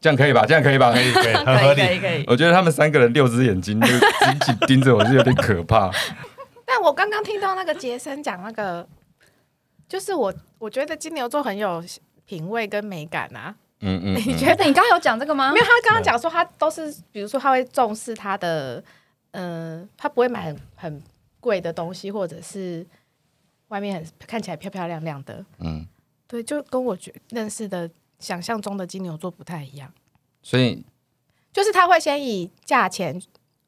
[0.00, 0.44] 这样可以吧？
[0.44, 0.92] 这样可以吧？
[0.92, 1.12] 可以。
[1.12, 1.80] 可以，很合理。
[1.80, 2.24] 可以可以。
[2.26, 5.88] 我觉得他们三个人六只眼睛就紧紧盯着我，是有点可怕。
[6.66, 8.84] 但我刚刚听到那个杰森讲那个，
[9.88, 11.82] 就是我我觉得金牛座很有
[12.26, 13.54] 品味跟美感啊。
[13.80, 14.64] 嗯嗯，嗯你觉得？
[14.64, 18.82] 你刚刚有讲这个吗没有，他刚刚讲说他都是，比如说他会重视他的，
[19.34, 21.02] 嗯、他不会买很很
[21.40, 22.86] 贵的东西，或者是
[23.68, 25.44] 外面很看起来漂漂亮亮的。
[25.58, 25.86] 嗯，
[26.26, 29.92] 对，就跟我觉认识的想象中的金牛座不太一样，
[30.42, 30.84] 所以
[31.52, 33.20] 就是他会先以价钱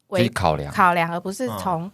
[0.08, 1.92] 为考量考量，而不是嗯从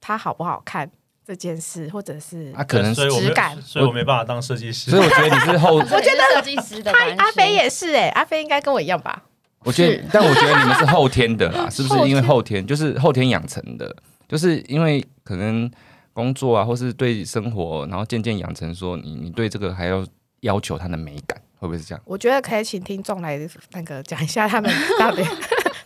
[0.00, 0.90] 它好不好看
[1.24, 5.02] 这件事，或者是啊，可能质感所以我没办法当设计师所以。
[5.02, 9.24] 我觉得你是后，我觉得设计师的他关系阿飞也是哎、阿飞应该跟我一样吧？
[9.64, 12.08] 我觉得，但我觉得你们是后天的啦， 是不是？
[12.08, 13.94] 因为后天就是后天养成的，
[14.28, 15.70] 就是因为可能
[16.12, 20.04] 工作啊，或是对生活，然后渐渐养成说你你对这个还要
[20.40, 22.02] 要求它的美感，会不会是这样？
[22.04, 23.38] 我觉得可以请听众来
[23.72, 25.22] 那个讲一下他们 到底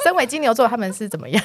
[0.03, 1.45] 身为金牛座他们是怎么样？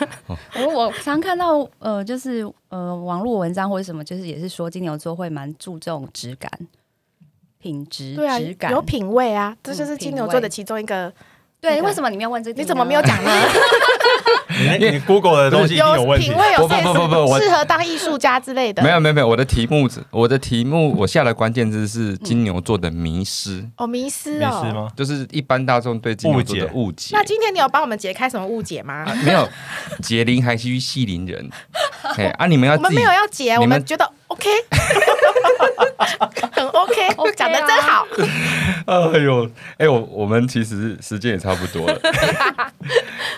[0.56, 6.50] 我我常看到呃，就是呃网络文章或者什么，就是也是说金牛座会蛮注重质感、
[7.60, 8.72] 品质、对啊，感。
[8.72, 11.12] 有品味啊，这就是嗯金牛座的其中一个。
[11.62, 12.62] 对，那个为什么你没有问这题？
[12.62, 13.02] 你怎么没有？
[13.04, 13.32] 讲呢？
[14.80, 16.36] 你 你 Google 的东西有问题品。
[16.38, 18.82] 味有不不不不不适合当艺术家之类的。
[18.82, 24.62] 没有没有没有，我的题目我的题目我下的关键字是金牛座的迷失，哦，迷失没哦。
[24.66, 24.88] 事吗？
[24.98, 27.12] 就是一般大众对金牛座的误解。
[27.16, 29.06] 那今天你有帮我们解开什么误解吗？
[29.24, 29.48] 没有
[30.02, 31.48] 解铃还须系铃人，
[32.18, 34.50] 哎啊，你们要我们没有要解，我们觉得 OK，
[36.52, 38.06] 很 OK，OK 讲的真好。
[38.86, 42.00] 哎呦，哎、我我们其实时间也差不多了。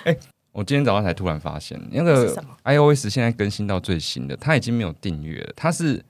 [0.06, 0.18] 哎、
[0.52, 2.28] 我今天早上才突然发现，那个
[2.64, 6.04] iOS 现在更新到最新的，它已经没有订阅了，它是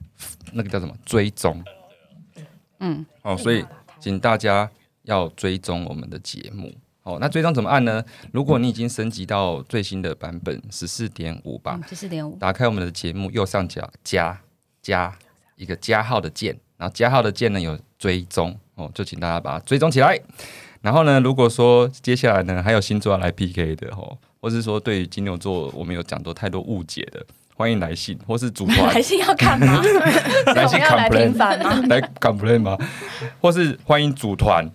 [0.52, 1.62] 那个叫什么追踪。
[2.80, 3.64] 嗯，哦，所以
[4.00, 4.68] 请大家
[5.02, 6.72] 要追踪我们的节目。
[7.02, 8.02] 哦，那追踪怎么按呢？
[8.32, 14.40] 如果你已经升级到最新的版本十四点五吧，十四点五，打开我们的节目右上角加
[14.80, 15.14] 加
[15.56, 20.20] 一个加号的键，然后加号的键呢有追踪哦，就请大家把它追踪起来。
[20.82, 27.24] 然后呢，如果说接下来呢还有星座要来 PK 的哦，或是说对于金牛座我们有讲到太多误解的，
[27.54, 29.80] 欢迎来信或是组团来信要干嘛？
[30.54, 31.82] 来信要来 complain 平反吗？
[31.88, 32.76] 来 complain 吗？
[33.40, 34.70] 或是欢迎组团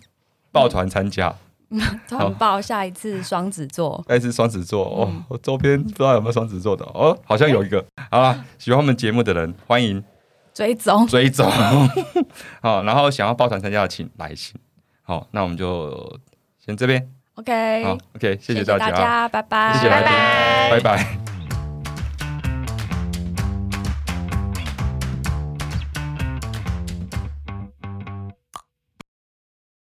[0.52, 1.32] 抱团参加，
[2.10, 5.14] 团报下一次双子座，下一次双子座哦。
[5.28, 7.86] 我周边不知道有没有双子座的哦，好像有一个。
[8.10, 10.04] 好啦，喜欢我们节目的人欢迎
[10.60, 11.50] 追踪，追踪。
[12.62, 14.60] 好，然后想要抱团参加的请来信。
[15.04, 16.20] 好，那我们就
[16.66, 17.10] 先这边。
[17.36, 21.29] OK，好，OK，谢谢大大家，拜拜，谢谢来宾，拜拜拜拜。